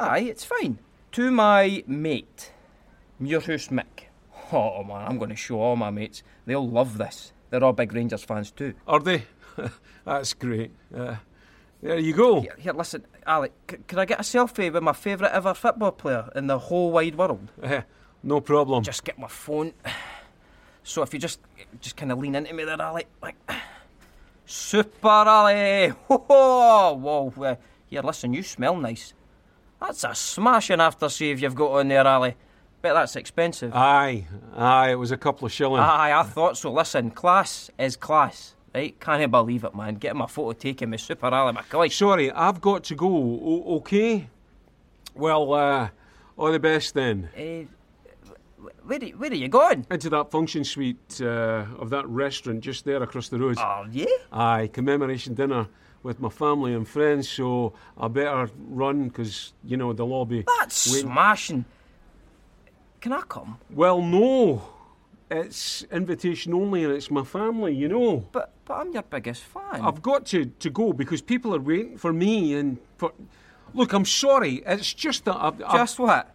aye, 0.00 0.20
it's 0.20 0.44
fine. 0.44 0.78
To 1.12 1.30
my 1.30 1.84
mate, 1.86 2.52
Muirhouse 3.22 3.68
Mick. 3.70 4.06
Oh 4.52 4.82
man, 4.84 5.06
I'm 5.06 5.18
going 5.18 5.30
to 5.30 5.36
show 5.36 5.60
all 5.60 5.76
my 5.76 5.90
mates. 5.90 6.22
They'll 6.44 6.68
love 6.68 6.98
this. 6.98 7.32
They're 7.50 7.62
all 7.64 7.72
big 7.72 7.92
Rangers 7.92 8.22
fans 8.24 8.50
too. 8.50 8.74
Are 8.86 9.00
they? 9.00 9.24
That's 10.04 10.34
great. 10.34 10.72
Uh, 10.94 11.16
there 11.82 11.98
you 11.98 12.12
go. 12.14 12.40
Here, 12.40 12.56
here 12.58 12.72
listen, 12.72 13.04
Alec, 13.26 13.52
c- 13.70 13.76
can 13.86 13.98
I 13.98 14.04
get 14.04 14.18
a 14.18 14.22
selfie 14.22 14.72
with 14.72 14.82
my 14.82 14.92
favourite 14.92 15.32
ever 15.32 15.54
football 15.54 15.92
player 15.92 16.30
in 16.34 16.46
the 16.46 16.58
whole 16.58 16.90
wide 16.92 17.14
world? 17.16 17.50
Uh, 17.62 17.82
no 18.22 18.40
problem. 18.40 18.82
Just 18.82 19.04
get 19.04 19.18
my 19.18 19.28
phone. 19.28 19.72
So 20.88 21.02
if 21.02 21.12
you 21.12 21.18
just 21.18 21.40
just 21.80 21.96
kind 21.96 22.12
of 22.12 22.18
lean 22.18 22.36
into 22.36 22.54
me 22.54 22.62
there, 22.64 22.80
Alec, 22.80 23.08
like 23.20 23.34
super 24.46 25.08
Ali. 25.08 25.88
Whoa, 26.06 26.92
whoa. 26.94 27.32
Uh, 27.42 27.56
here, 27.86 28.02
listen, 28.02 28.32
you 28.32 28.42
smell 28.42 28.76
nice. 28.76 29.12
That's 29.80 30.04
a 30.04 30.14
smashing 30.14 30.78
aftershave 30.78 31.40
you've 31.40 31.54
got 31.54 31.72
on 31.72 31.88
there, 31.88 32.06
Ali. 32.06 32.34
Bet 32.82 32.94
that's 32.94 33.16
expensive. 33.16 33.74
Aye, 33.74 34.26
aye, 34.54 34.92
it 34.92 34.94
was 34.94 35.10
a 35.10 35.16
couple 35.16 35.46
of 35.46 35.52
shillings. 35.52 35.80
Aye, 35.82 36.12
I 36.18 36.22
thought 36.22 36.56
so. 36.56 36.72
Listen, 36.72 37.10
class 37.10 37.70
is 37.78 37.96
class, 37.96 38.54
right? 38.76 39.00
Can't 39.00 39.30
believe 39.30 39.64
it, 39.64 39.74
man. 39.74 39.94
Getting 39.94 40.18
my 40.18 40.26
photo 40.26 40.52
taken 40.52 40.90
with 40.90 41.00
Super 41.00 41.26
Ali 41.26 41.52
McCoy. 41.54 41.92
Sorry, 41.92 42.30
I've 42.30 42.60
got 42.60 42.84
to 42.84 42.94
go. 42.94 43.08
O- 43.08 43.76
okay. 43.76 44.28
Well, 45.14 45.52
uh, 45.52 45.88
all 46.36 46.52
the 46.52 46.58
best 46.58 46.94
then. 46.94 47.28
Uh, 47.36 47.64
where, 48.84 48.98
are- 49.02 49.16
where 49.16 49.30
are 49.30 49.34
you 49.34 49.48
going? 49.48 49.86
Into 49.90 50.10
that 50.10 50.30
function 50.30 50.62
suite 50.64 51.20
uh, 51.20 51.64
of 51.78 51.90
that 51.90 52.06
restaurant 52.08 52.60
just 52.60 52.84
there 52.84 53.02
across 53.02 53.28
the 53.28 53.38
road. 53.38 53.56
Oh, 53.58 53.86
yeah? 53.90 54.06
Aye, 54.32 54.68
commemoration 54.72 55.34
dinner 55.34 55.66
with 56.02 56.20
my 56.20 56.28
family 56.28 56.74
and 56.74 56.86
friends, 56.86 57.28
so 57.28 57.72
I 57.98 58.08
better 58.08 58.48
run 58.68 59.08
because, 59.08 59.54
you 59.64 59.76
know, 59.76 59.92
all 59.92 60.24
be. 60.26 60.44
That's 60.58 60.92
waiting. 60.92 61.10
smashing. 61.10 61.64
Can 63.00 63.12
I 63.12 63.22
come? 63.22 63.58
Well, 63.70 64.02
no. 64.02 64.62
it's 65.30 65.82
invitation 65.90 66.52
only 66.54 66.84
and 66.84 66.92
it's 66.92 67.10
my 67.10 67.24
family, 67.24 67.74
you 67.74 67.88
know. 67.88 68.24
But 68.32 68.52
but 68.66 68.74
I'm 68.74 68.92
your 68.92 69.02
biggest 69.02 69.42
fan. 69.42 69.80
I've 69.80 70.02
got 70.02 70.26
to, 70.26 70.44
to 70.46 70.70
go 70.70 70.92
because 70.92 71.22
people 71.22 71.54
are 71.54 71.60
waiting 71.60 71.96
for 71.96 72.12
me 72.12 72.54
and 72.54 72.78
for. 72.98 73.12
Look, 73.74 73.92
I'm 73.92 74.04
sorry. 74.04 74.62
It's 74.66 74.92
just 74.92 75.24
that 75.24 75.36
I've. 75.36 75.62
I've- 75.62 75.78
Just 75.78 75.98
what? 75.98 76.34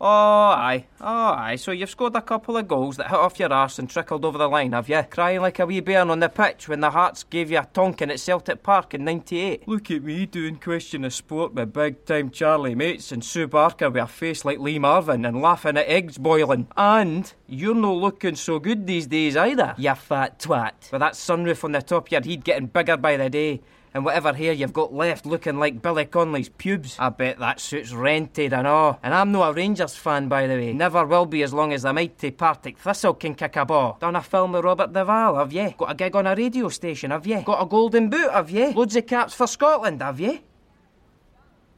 Oh, 0.00 0.06
aye. 0.06 0.86
Oh, 1.00 1.04
aye. 1.06 1.56
So 1.56 1.72
you've 1.72 1.90
scored 1.90 2.14
a 2.14 2.22
couple 2.22 2.56
of 2.56 2.68
goals 2.68 2.96
that 2.98 3.08
hit 3.08 3.18
off 3.18 3.40
your 3.40 3.52
arse 3.52 3.78
and 3.78 3.90
trickled 3.90 4.24
over 4.24 4.38
the 4.38 4.48
line, 4.48 4.72
have 4.72 4.88
you? 4.88 5.02
Crying 5.10 5.40
like 5.40 5.58
a 5.58 5.66
wee 5.66 5.80
bairn 5.80 6.10
on 6.10 6.20
the 6.20 6.28
pitch 6.28 6.68
when 6.68 6.80
the 6.80 6.90
Hearts 6.90 7.24
gave 7.24 7.50
you 7.50 7.58
a 7.58 7.66
tonkin 7.72 8.10
at 8.10 8.20
Celtic 8.20 8.62
Park 8.62 8.94
in 8.94 9.04
98. 9.04 9.66
Look 9.66 9.90
at 9.90 10.04
me 10.04 10.26
doing 10.26 10.56
question 10.56 11.04
of 11.04 11.12
sport 11.12 11.54
with 11.54 11.72
big 11.72 12.04
time 12.04 12.30
Charlie 12.30 12.76
mates 12.76 13.10
and 13.10 13.24
Sue 13.24 13.48
Barker 13.48 13.90
with 13.90 14.02
a 14.02 14.06
face 14.06 14.44
like 14.44 14.60
Lee 14.60 14.78
Marvin 14.78 15.24
and 15.24 15.42
laughing 15.42 15.76
at 15.76 15.88
eggs 15.88 16.16
boiling. 16.16 16.68
And 16.76 17.32
you're 17.48 17.74
no 17.74 17.94
looking 17.94 18.36
so 18.36 18.60
good 18.60 18.86
these 18.86 19.08
days 19.08 19.36
either, 19.36 19.74
you 19.78 19.94
fat 19.94 20.38
twat. 20.38 20.92
With 20.92 21.00
that 21.00 21.14
sunroof 21.14 21.64
on 21.64 21.72
the 21.72 21.82
top 21.82 22.06
of 22.06 22.12
your 22.12 22.22
head 22.22 22.44
getting 22.44 22.66
bigger 22.66 22.96
by 22.96 23.16
the 23.16 23.30
day. 23.30 23.62
And 23.94 24.04
whatever 24.04 24.32
hair 24.32 24.52
you've 24.52 24.72
got 24.72 24.92
left 24.92 25.26
looking 25.26 25.58
like 25.58 25.82
Billy 25.82 26.04
Connolly's 26.04 26.48
pubes. 26.48 26.96
I 26.98 27.08
bet 27.08 27.38
that 27.38 27.60
suit's 27.60 27.92
rented 27.92 28.52
and 28.52 28.66
all. 28.66 28.98
And 29.02 29.14
I'm 29.14 29.32
no 29.32 29.42
a 29.42 29.52
Rangers 29.52 29.96
fan, 29.96 30.28
by 30.28 30.46
the 30.46 30.54
way. 30.54 30.72
Never 30.72 31.06
will 31.06 31.26
be 31.26 31.42
as 31.42 31.52
long 31.52 31.72
as 31.72 31.82
the 31.82 31.92
mighty 31.92 32.30
Partick 32.30 32.78
Thistle 32.78 33.14
can 33.14 33.34
kick 33.34 33.56
a 33.56 33.64
ball. 33.64 33.96
Done 34.00 34.16
a 34.16 34.22
film 34.22 34.52
with 34.52 34.64
Robert 34.64 34.92
Duvall, 34.92 35.36
have 35.36 35.52
ye? 35.52 35.74
Got 35.76 35.92
a 35.92 35.94
gig 35.94 36.16
on 36.16 36.26
a 36.26 36.34
radio 36.34 36.68
station, 36.68 37.10
have 37.10 37.26
ye? 37.26 37.42
Got 37.42 37.62
a 37.62 37.66
golden 37.66 38.10
boot, 38.10 38.30
have 38.30 38.50
ye? 38.50 38.72
Loads 38.72 38.96
of 38.96 39.06
caps 39.06 39.34
for 39.34 39.46
Scotland, 39.46 40.02
have 40.02 40.20
ye? 40.20 40.42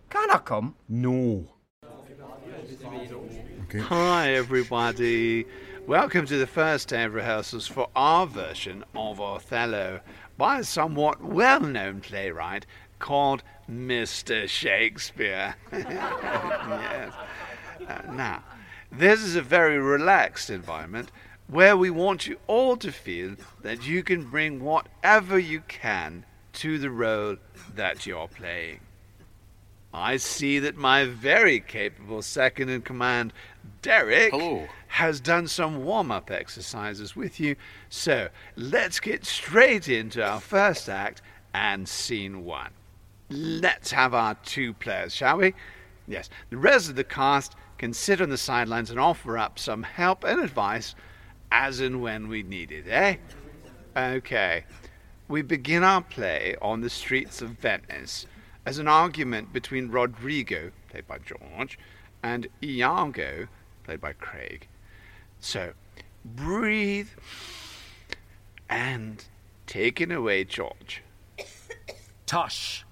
Can 0.09 0.31
I 0.31 0.39
come? 0.39 0.75
No. 0.89 1.47
Hi, 3.73 4.33
everybody. 4.35 5.47
Welcome 5.87 6.27
to 6.27 6.37
the 6.37 6.47
first 6.47 6.89
day 6.89 7.05
of 7.05 7.15
rehearsals 7.15 7.69
for 7.69 7.89
our 7.95 8.27
version 8.27 8.85
of 8.95 9.21
Othello 9.21 10.01
by 10.41 10.61
a 10.61 10.65
somewhat 10.65 11.23
well 11.23 11.61
known 11.61 12.01
playwright 12.01 12.65
called 12.99 13.43
Mr. 13.71 14.49
Shakespeare. 14.49 15.55
yes. 15.71 17.13
Uh, 17.87 18.13
now, 18.13 18.43
this 18.91 19.21
is 19.21 19.37
a 19.37 19.43
very 19.43 19.79
relaxed 19.79 20.49
environment 20.49 21.13
where 21.47 21.77
we 21.77 21.91
want 21.91 22.27
you 22.27 22.39
all 22.47 22.79
to 22.79 22.91
feel 22.91 23.37
that 23.61 23.87
you 23.87 24.03
can 24.03 24.31
bring 24.31 24.65
whatever 24.65 25.39
you 25.39 25.61
can 25.69 26.25
to 26.55 26.79
the 26.79 26.89
role 26.89 27.37
that 27.75 28.07
you're 28.07 28.29
playing. 28.29 28.81
I 29.93 30.19
see 30.19 30.61
that 30.61 30.77
my 30.77 31.05
very 31.05 31.59
capable 31.61 32.23
second 32.23 32.69
in 32.69 32.83
command, 32.83 33.33
Derek, 33.83 34.31
Hello. 34.31 34.67
has 34.89 35.21
done 35.21 35.49
some 35.49 35.85
warm 35.85 36.13
up 36.13 36.31
exercises 36.31 37.17
with 37.17 37.41
you. 37.41 37.57
So 37.89 38.29
let's 38.55 39.01
get 39.01 39.25
straight 39.25 39.89
into 39.89 40.25
our 40.25 40.41
first 40.41 40.89
act 40.89 41.23
and 41.53 41.89
scene 41.89 42.45
one. 42.45 42.71
Let's 43.31 43.91
have 43.91 44.15
our 44.15 44.35
two 44.45 44.75
players, 44.75 45.15
shall 45.15 45.39
we? 45.39 45.55
Yes, 46.07 46.31
the 46.51 46.57
rest 46.57 46.89
of 46.89 46.97
the 46.97 47.05
cast 47.05 47.55
can 47.79 47.93
sit 47.93 48.21
on 48.21 48.29
the 48.29 48.37
sidelines 48.37 48.91
and 48.91 49.01
offer 49.01 49.39
up 49.39 49.59
some 49.59 49.83
help 49.83 50.23
and 50.25 50.41
advice 50.41 50.95
as 51.51 51.81
and 51.81 52.01
when 52.01 52.29
we 52.29 52.43
need 52.43 52.71
it, 52.71 52.87
eh? 52.89 53.17
Okay. 53.97 54.65
We 55.29 55.43
begin 55.43 55.83
our 55.85 56.03
play 56.03 56.57
on 56.61 56.81
the 56.81 56.91
streets 56.91 57.41
of 57.43 57.51
Venice 57.51 58.27
as 58.71 58.79
an 58.79 58.87
argument 58.87 59.53
between 59.53 59.91
Roderigo, 59.91 60.71
played 60.91 61.05
by 61.09 61.19
George, 61.19 61.77
and 62.23 62.47
Iago, 62.63 63.49
played 63.83 64.01
by 64.01 64.13
Craig. 64.13 64.69
So, 65.41 65.73
breathe 66.25 67.09
and 68.69 69.25
take 69.67 70.01
it 70.01 70.13
away, 70.13 70.45
George. 70.45 71.03
Tush, 72.27 72.85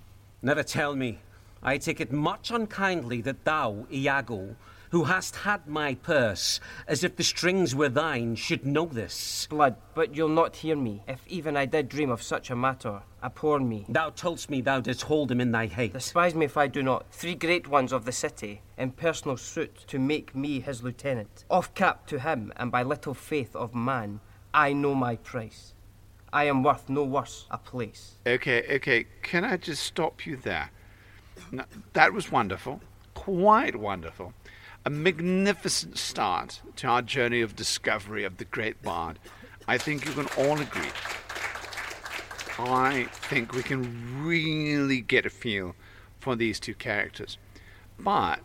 never 0.42 0.64
tell 0.64 0.96
me. 0.96 1.20
I 1.62 1.78
take 1.78 2.00
it 2.00 2.10
much 2.10 2.50
unkindly 2.50 3.20
that 3.20 3.44
thou, 3.44 3.86
Iago, 3.92 4.56
who 4.90 5.04
hast 5.04 5.36
had 5.36 5.66
my 5.66 5.94
purse, 5.94 6.60
as 6.86 7.04
if 7.04 7.16
the 7.16 7.24
strings 7.24 7.74
were 7.74 7.88
thine, 7.88 8.34
should 8.34 8.64
know 8.64 8.86
this. 8.86 9.46
Blood, 9.50 9.76
but 9.94 10.14
you'll 10.14 10.28
not 10.28 10.56
hear 10.56 10.76
me. 10.76 11.02
If 11.06 11.26
even 11.26 11.56
I 11.56 11.66
did 11.66 11.88
dream 11.88 12.10
of 12.10 12.22
such 12.22 12.50
a 12.50 12.56
matter, 12.56 13.02
abhor 13.22 13.60
me. 13.60 13.84
Thou 13.88 14.10
toldst 14.10 14.50
me 14.50 14.60
thou 14.60 14.80
didst 14.80 15.02
hold 15.02 15.30
him 15.30 15.40
in 15.40 15.52
thy 15.52 15.66
hate. 15.66 15.92
Despise 15.92 16.34
me 16.34 16.46
if 16.46 16.56
I 16.56 16.66
do 16.66 16.82
not. 16.82 17.06
Three 17.10 17.34
great 17.34 17.68
ones 17.68 17.92
of 17.92 18.04
the 18.04 18.12
city, 18.12 18.62
in 18.76 18.92
personal 18.92 19.36
suit, 19.36 19.84
to 19.88 19.98
make 19.98 20.34
me 20.34 20.60
his 20.60 20.82
lieutenant. 20.82 21.44
Off 21.50 21.74
cap 21.74 22.06
to 22.06 22.20
him, 22.20 22.52
and 22.56 22.70
by 22.70 22.82
little 22.82 23.14
faith 23.14 23.54
of 23.54 23.74
man, 23.74 24.20
I 24.54 24.72
know 24.72 24.94
my 24.94 25.16
price. 25.16 25.74
I 26.32 26.44
am 26.44 26.62
worth 26.62 26.88
no 26.88 27.04
worse 27.04 27.46
a 27.50 27.58
place. 27.58 28.16
Okay, 28.26 28.64
okay, 28.76 29.06
can 29.22 29.44
I 29.44 29.56
just 29.56 29.82
stop 29.82 30.26
you 30.26 30.36
there? 30.36 30.70
Now, 31.50 31.64
that 31.94 32.12
was 32.12 32.30
wonderful, 32.30 32.80
quite 33.14 33.76
wonderful. 33.76 34.34
A 34.84 34.90
magnificent 34.90 35.98
start 35.98 36.62
to 36.76 36.86
our 36.86 37.02
journey 37.02 37.40
of 37.42 37.56
discovery 37.56 38.24
of 38.24 38.38
the 38.38 38.44
great 38.44 38.80
bard. 38.82 39.18
I 39.66 39.76
think 39.76 40.06
you 40.06 40.12
can 40.12 40.28
all 40.38 40.58
agree. 40.58 40.88
I 42.58 43.04
think 43.12 43.52
we 43.52 43.62
can 43.62 44.24
really 44.24 45.00
get 45.00 45.26
a 45.26 45.30
feel 45.30 45.74
for 46.20 46.34
these 46.36 46.58
two 46.58 46.74
characters. 46.74 47.38
But 47.98 48.40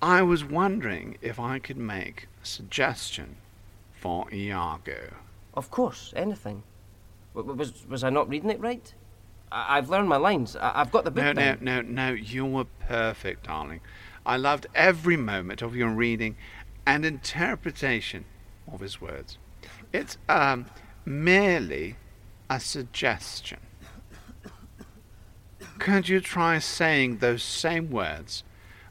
I 0.00 0.22
was 0.22 0.44
wondering 0.44 1.18
if 1.20 1.38
I 1.38 1.58
could 1.58 1.76
make 1.76 2.28
a 2.42 2.46
suggestion 2.46 3.36
for 3.92 4.26
Iago. 4.32 5.14
Of 5.54 5.70
course, 5.70 6.12
anything. 6.16 6.62
W- 7.34 7.54
was, 7.54 7.86
was 7.86 8.02
I 8.02 8.10
not 8.10 8.28
reading 8.28 8.50
it 8.50 8.60
right? 8.60 8.92
I- 9.52 9.78
I've 9.78 9.88
learned 9.90 10.08
my 10.08 10.16
lines. 10.16 10.56
I- 10.56 10.80
I've 10.80 10.90
got 10.90 11.04
the 11.04 11.10
book 11.10 11.24
No, 11.24 11.32
no, 11.32 11.56
no, 11.60 11.80
no. 11.82 12.10
You 12.12 12.44
were 12.46 12.64
perfect, 12.88 13.44
darling. 13.46 13.80
I 14.26 14.36
loved 14.36 14.66
every 14.74 15.16
moment 15.16 15.60
of 15.60 15.76
your 15.76 15.90
reading 15.90 16.36
and 16.86 17.04
interpretation 17.04 18.24
of 18.70 18.80
his 18.80 19.00
words. 19.00 19.38
It's 19.92 20.16
um, 20.28 20.66
merely 21.04 21.96
a 22.48 22.60
suggestion. 22.60 23.60
Could 25.78 26.08
you 26.08 26.20
try 26.20 26.58
saying 26.58 27.18
those 27.18 27.42
same 27.42 27.90
words, 27.90 28.44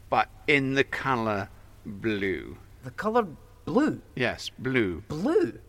but 0.10 0.30
in 0.48 0.74
the 0.76 0.84
color 0.84 1.50
blue? 1.86 2.58
The 2.84 2.92
colour 2.92 3.28
blue? 3.66 4.02
Yes, 4.16 4.50
blue. 4.60 5.04
Blue? 5.08 5.60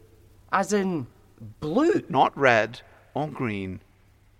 As 0.52 0.72
in 0.72 1.06
blue? 1.60 2.02
Not 2.08 2.36
red 2.36 2.80
or 3.14 3.28
green, 3.28 3.80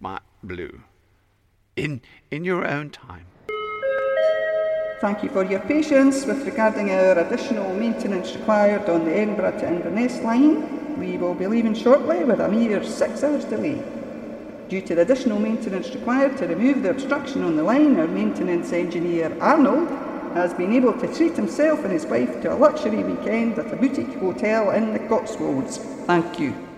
but 0.00 0.22
blue. 0.42 0.82
In 1.76 2.02
in 2.30 2.44
your 2.44 2.66
own 2.66 2.90
time. 2.90 3.26
Thank 5.00 5.24
you 5.24 5.28
for 5.28 5.44
your 5.44 5.60
patience 5.60 6.24
with 6.24 6.46
regarding 6.46 6.90
our 6.90 7.18
additional 7.18 7.74
maintenance 7.74 8.34
required 8.36 8.88
on 8.88 9.04
the 9.04 9.14
Edinburgh 9.14 9.58
to 9.58 9.68
Inverness 9.68 10.20
line. 10.22 10.98
We 10.98 11.18
will 11.18 11.34
be 11.34 11.48
leaving 11.48 11.74
shortly 11.74 12.22
with 12.22 12.40
a 12.40 12.48
mere 12.48 12.82
six 12.84 13.24
hours 13.24 13.44
delay. 13.44 13.82
Due 14.68 14.80
to 14.82 14.94
the 14.94 15.02
additional 15.02 15.40
maintenance 15.40 15.90
required 15.94 16.38
to 16.38 16.46
remove 16.46 16.82
the 16.82 16.90
obstruction 16.90 17.42
on 17.42 17.56
the 17.56 17.62
line, 17.62 17.98
our 17.98 18.06
maintenance 18.06 18.72
engineer 18.72 19.36
Arnold 19.40 19.88
has 20.34 20.54
been 20.54 20.72
able 20.72 20.92
to 20.92 21.12
treat 21.14 21.34
himself 21.34 21.84
and 21.84 21.92
his 21.92 22.06
wife 22.06 22.40
to 22.42 22.52
a 22.52 22.56
luxury 22.56 23.02
weekend 23.02 23.58
at 23.58 23.72
a 23.72 23.76
boutique 23.76 24.14
hotel 24.14 24.70
in 24.70 24.92
the 24.92 25.00
Cotswolds. 25.00 25.78
Thank 26.06 26.38
you. 26.38 26.73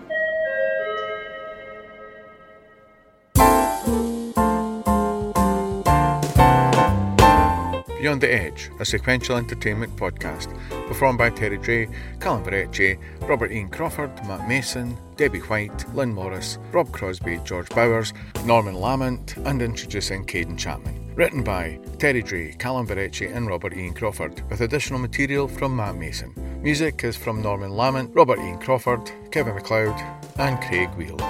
Beyond 8.06 8.20
the 8.20 8.32
Edge, 8.32 8.70
a 8.78 8.84
sequential 8.84 9.36
entertainment 9.36 9.96
podcast, 9.96 10.56
performed 10.86 11.18
by 11.18 11.28
Terry 11.28 11.58
Dray, 11.58 11.88
Calum 12.20 12.44
Verrecchia, 12.44 12.96
Robert 13.22 13.50
Iain 13.50 13.68
Crawford, 13.68 14.14
Matt 14.28 14.48
Mason, 14.48 14.96
Debbie 15.16 15.40
Whyte, 15.40 15.92
Lynne 15.92 16.14
Morris, 16.14 16.58
Rob 16.70 16.92
Crosbie, 16.92 17.40
George 17.44 17.68
Bowers, 17.70 18.14
Norman 18.44 18.76
Lamont, 18.76 19.36
and 19.38 19.60
introducing 19.60 20.24
Kaedon 20.24 20.56
Chapman. 20.56 21.16
Written 21.16 21.42
by 21.42 21.80
Terry 21.98 22.22
Dray, 22.22 22.54
Calum 22.60 22.86
Verrecchia, 22.86 23.34
and 23.34 23.48
Robert 23.48 23.72
Iain 23.72 23.92
Crawford, 23.92 24.40
with 24.50 24.60
additional 24.60 25.00
material 25.00 25.48
from 25.48 25.74
Matt 25.74 25.96
Mason. 25.96 26.32
Music 26.62 27.02
is 27.02 27.16
from 27.16 27.42
Norman 27.42 27.72
Lamont, 27.72 28.14
Robert 28.14 28.38
Iain 28.38 28.60
Crawford, 28.60 29.10
Kevin 29.32 29.56
Macleod, 29.56 30.00
and 30.38 30.60
Craig 30.60 30.90
Weild. 30.90 31.22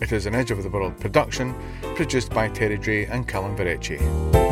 It 0.00 0.12
is 0.12 0.26
an 0.26 0.36
Edge 0.36 0.52
of 0.52 0.62
the 0.62 0.70
World 0.70 1.00
production, 1.00 1.56
produced 1.96 2.30
by 2.30 2.48
Terry 2.50 2.78
Dray 2.78 3.06
and 3.06 3.26
Callum 3.26 3.56
Varecci. 3.56 4.47